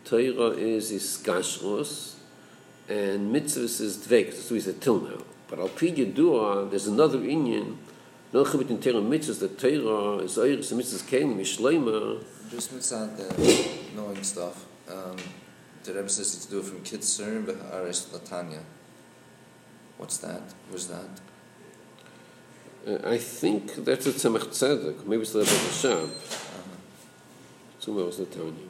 [0.04, 2.14] Teira is Iskashros
[2.88, 5.22] and mitzvahs is Dvek, so we said till now.
[5.48, 7.78] But al pi Yedua, there's another Indian
[8.34, 12.72] לא חייב את אינטרם מיצס, זה תירה, איז אייר, זה מיצס קיימו, Just mit Just
[12.76, 13.08] מצד
[13.96, 15.16] knowing stuff, um,
[15.84, 18.62] the Rebbe says it's to do it from Kitzer, but Aris Latanya.
[19.98, 20.42] What's that?
[20.70, 21.12] Who's that?
[22.86, 25.06] Uh, I think that's a Tzemach Tzedek.
[25.06, 26.10] Maybe it's a Rebbe Hashem.
[27.80, 28.68] Tzumah was Latanya.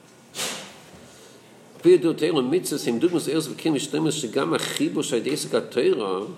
[1.82, 6.30] Pia do Teirah mitzvah, him dugmas erz v'kim ishtemah shigam achibu shaydeisik ha-teirah,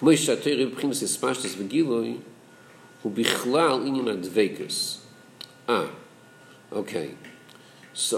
[0.00, 2.16] כמו שהתרא בבחינס הספשטס וגילוי,
[3.02, 5.00] הוא בכלל עניין הדבקס.
[5.68, 5.84] אה,
[6.72, 7.08] אוקיי.
[7.94, 8.16] So,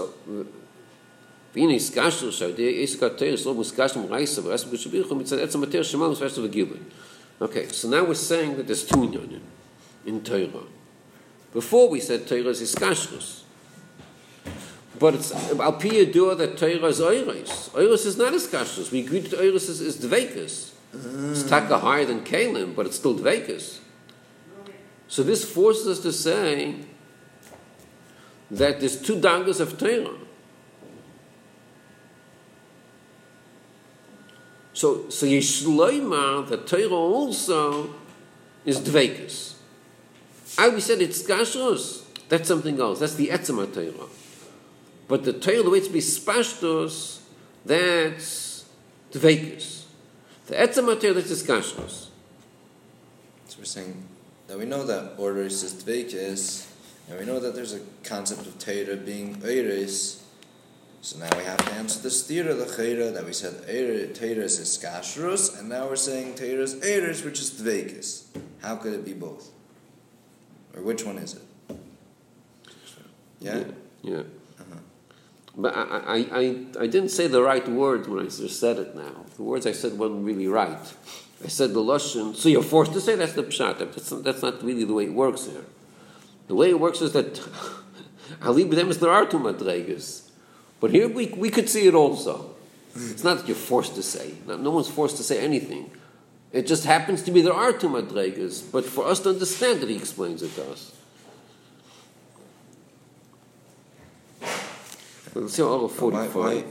[1.55, 6.07] והנה הסקשנו שהידי עסק התרא שלא מוסקשנו מרייסה ורייסה בקדוש בירכו מצד עצם התרא שמע
[6.07, 6.77] מספשטס וגילוי.
[7.41, 9.39] Okay, so now we're saying that there's two inyanim
[10.05, 10.65] in Torah.
[11.53, 13.43] Before we said Torah is iskashrus.
[14.99, 17.69] But it's al pi yedua that Torah is oiros.
[17.69, 18.91] Oiros is not iskashrus.
[18.91, 20.71] We agreed that oiros is, is dvekas.
[20.94, 23.80] It's taka higher than Kalim, but it's still Dvekas.
[25.08, 26.76] So this forces us to say
[28.50, 30.18] that there's two dangas of Torah.
[34.72, 37.94] So, so Yishloima, the Torah also
[38.64, 39.54] is Dvekas.
[40.58, 42.02] I we said it's Kashrus.
[42.28, 43.00] That's something else.
[43.00, 44.08] That's the Etzema Torah.
[45.06, 47.20] But the Torah, the way it's be Spashtos,
[47.64, 48.64] that's
[49.12, 49.83] Dvekas.
[50.46, 52.08] The etzem mater that is kashrus.
[53.46, 54.04] So we're saying
[54.46, 56.68] that we know that orders is dveikis,
[57.08, 60.20] and we know that there's a concept of Torah being eiris.
[61.00, 64.78] So now we have to answer the stira the chayra that we said Torah is
[64.82, 68.24] kashrus, and now we're saying Torah is eiris, which is dveikis.
[68.60, 69.50] How could it be both?
[70.74, 71.76] Or which one is it?
[73.40, 73.56] Yeah.
[73.56, 73.64] Yeah.
[74.02, 74.22] yeah.
[75.56, 79.24] But I, I, I, didn't say the right words when I just said it now.
[79.36, 80.94] The words I said weren't really right.
[81.44, 83.78] I said the Lashon, so you're forced to say that's the Pshat.
[83.78, 85.64] That's, that's not really the way it works here.
[86.48, 87.40] The way it works is that
[88.42, 90.28] Ali B'demis there are two Madregas.
[90.80, 92.54] But here we, we could see it also.
[92.96, 94.34] It's not that you're forced to say.
[94.46, 95.90] No, no one's forced to say anything.
[96.52, 98.70] It just happens to be there are two Madregas.
[98.70, 100.92] But for us to understand it, he explains it to us.
[105.35, 106.35] Let's see all 45.
[106.35, 106.63] Why, why,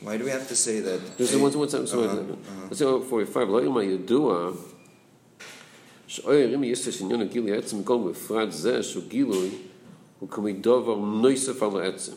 [0.00, 1.00] why do we have to say that?
[1.18, 1.92] There's one, one sentence.
[1.92, 2.20] Uh-huh, Uh-huh.
[2.20, 2.66] uh-huh.
[2.70, 3.48] Let's see all 45.
[3.48, 4.50] לא יאמר ידוע
[6.06, 9.50] שאוי הרים יש עניין הגילוי העצם מכל בפרט זה שהוא גילוי
[10.18, 12.12] הוא כמו דובר נויסף על העצם.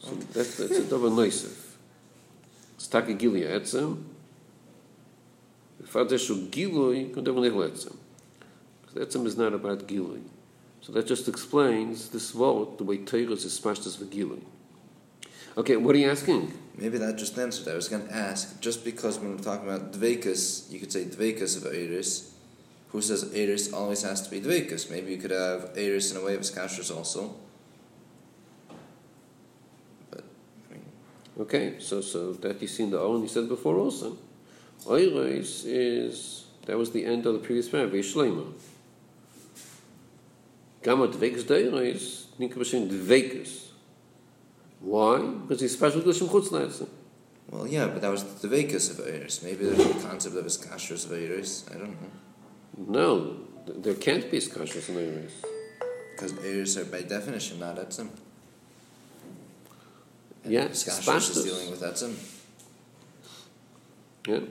[0.00, 1.76] So that's, that's a דובר נויסף.
[2.78, 3.94] זה תק הגילוי העצם
[5.82, 7.90] בפרט זה שהוא גילוי כמו דובר נויסף על העצם.
[8.86, 10.18] Because עצם is not about גילוי.
[10.81, 14.41] So that just explains this vote, the way Torah is smashed as Vigilin.
[15.57, 16.53] Okay, what are you asking?
[16.77, 17.67] Maybe that just answered.
[17.67, 21.03] I was going to ask, just because when we're talking about dvekas, you could say
[21.03, 22.33] dvekas of Eris.
[22.89, 24.89] Who says Eris always has to be dvekas?
[24.89, 27.35] Maybe you could have Eris in a way of skashers also.
[30.09, 30.23] But,
[30.69, 30.85] I mean,
[31.39, 34.17] Okay, so so that you see in the Owen, he said before also.
[34.85, 38.05] Oiris is, that was the end of the previous paragraph.
[40.81, 43.67] Gamma Dvekas Deiris, Nika Bashin Dvekas.
[44.79, 45.19] Why?
[45.19, 46.87] Because he's special Gishim Chutz Letzim.
[47.49, 49.43] Well, yeah, but that was the Vekas of Eris.
[49.43, 51.65] Maybe there's a concept of Iskashros of Eris.
[51.69, 52.07] I don't know.
[52.77, 55.33] No, there can't be Iskashros in Eris.
[56.11, 58.09] Because Eris are by definition not Etzim.
[60.43, 62.15] And Yeah, Iskashros is dealing with Etzim.
[64.27, 64.41] Yeah.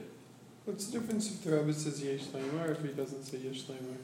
[0.64, 3.62] What's the difference if the Rebbe says Yesh Leimer or if he doesn't say Yesh
[3.62, 3.97] Leimer?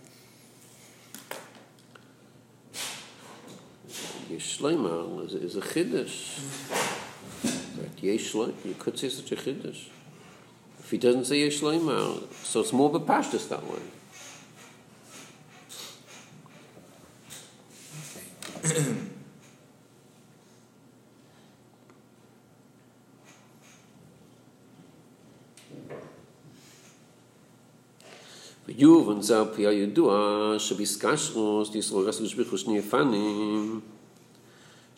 [4.31, 6.41] Yeshleima is, is a chiddush.
[7.79, 7.97] Right?
[7.97, 9.89] Yeshleima, you could say such a chiddush.
[10.79, 13.81] If he doesn't say Yeshleima, so it's more of a pashtus that way.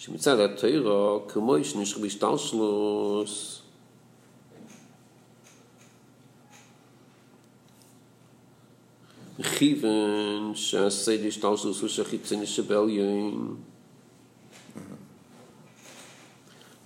[0.06, 2.36] שמצד התוירו כמו יש נשך בשטל
[9.38, 13.56] מכיוון שעשי לשטל הוא שחיצי נשבל יוין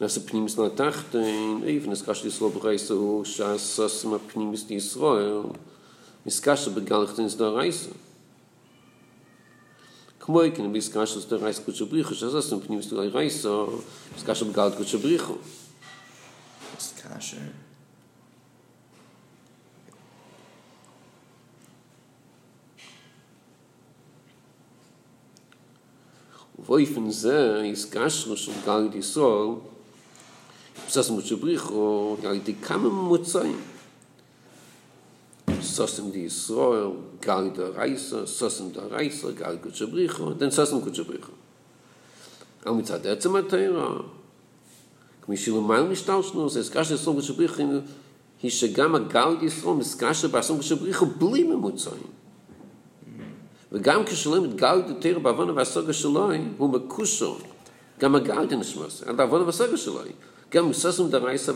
[0.01, 5.43] נעשה פנים מסלע תחתן איף נזכה של ישראל ברי סעור שעשה סמה פנים מסלע ישראל
[6.27, 7.18] נזכה שבגלך
[10.30, 11.70] נעשה פנימיס לתחתן, איבן הסקש לישראל ברייסה הוא שהססם הפנימיס לישראל מסקש בגלחתן זה דרייסה.
[11.70, 13.63] כמו כן, מסקש זה דרייסה קודש בריחו, שהססם פנימיס לרייסה,
[14.18, 15.36] מסקש בגלחת קודש בריחו.
[16.78, 17.66] It's kasher.
[26.59, 29.49] ובאופן זה, הסקשנו של גלית ישראל,
[30.88, 32.39] בססם קודש בריחו, על
[35.81, 40.51] sosten die so gal nicht der reise sosten der reise gar gut Bricho, den denn
[40.51, 40.93] sosten Bricho.
[40.93, 41.35] zu brichen
[42.66, 43.43] und mit der zimmer
[45.22, 47.83] kommen sie nur mal nicht aus nur es kannst so gut zu brichen
[48.37, 51.85] hier schon gar gar die so es kannst aber so gut zu brichen blimme muss
[51.85, 52.05] sein
[53.70, 56.14] und gar kein schlimm mit gar die tier aber wenn was so schön
[56.59, 56.66] wo
[61.26, 61.55] reise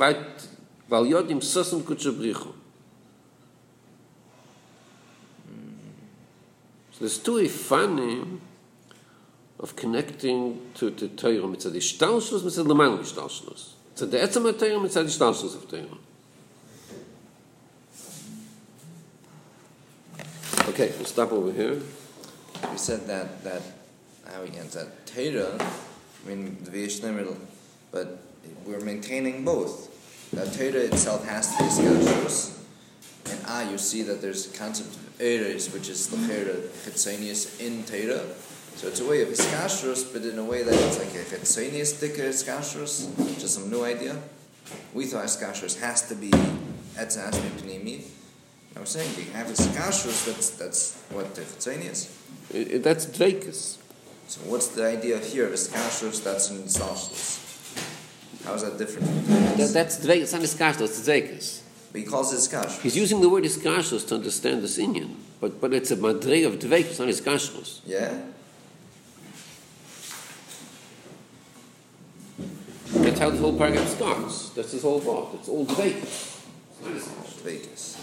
[0.88, 1.40] weil jodim
[6.94, 8.38] So there's two ifanim
[9.58, 13.72] of connecting to to Torah mitzad ishtalshus mitzad leman ishtalshus.
[13.96, 15.98] Mitzad the etzem Torah mitzad ishtalshus of Torah.
[20.68, 21.80] Okay, we'll stop over here.
[22.70, 23.62] We said that that
[24.26, 27.36] how we get that Torah, I mean the Vishnu,
[27.90, 28.18] but
[28.64, 29.90] we're maintaining both.
[30.30, 32.58] That Torah itself has to be Iskashros,
[33.30, 37.84] and ah, you see that there's a concept of Eres, which is Lechera Chetzenius in
[37.84, 38.24] Torah.
[38.76, 41.92] So it's a way of Iskashros, but in a way that it's like a Chetzenius
[41.92, 44.16] thicker Iskashros, just some new idea.
[44.92, 48.02] We thought Iskashros has to be Etza has to be Pnimi.
[48.76, 52.10] I was saying, you have Iskashros, that's, that's what the Chetzenius.
[52.52, 53.78] I- I- That's dveikus.
[54.26, 57.40] So what's the idea here of Iskashros that's in Salshlus?
[58.44, 59.06] How is that different
[59.58, 60.22] That, that's dveikus.
[60.22, 61.60] It's not iskashtos, it's dveikus.
[61.94, 62.80] But he calls it Iskashros.
[62.80, 66.54] He's using the word iskashtos to understand this Indian, but but it's a madrei of
[66.54, 67.82] it's not iskashtos.
[67.86, 68.20] Yeah?
[72.94, 74.50] That's how the whole paragraph starts.
[74.50, 75.34] That's his whole thought.
[75.34, 76.42] It's all dveikus.
[76.84, 77.28] It's not.
[77.44, 77.93] Vegas.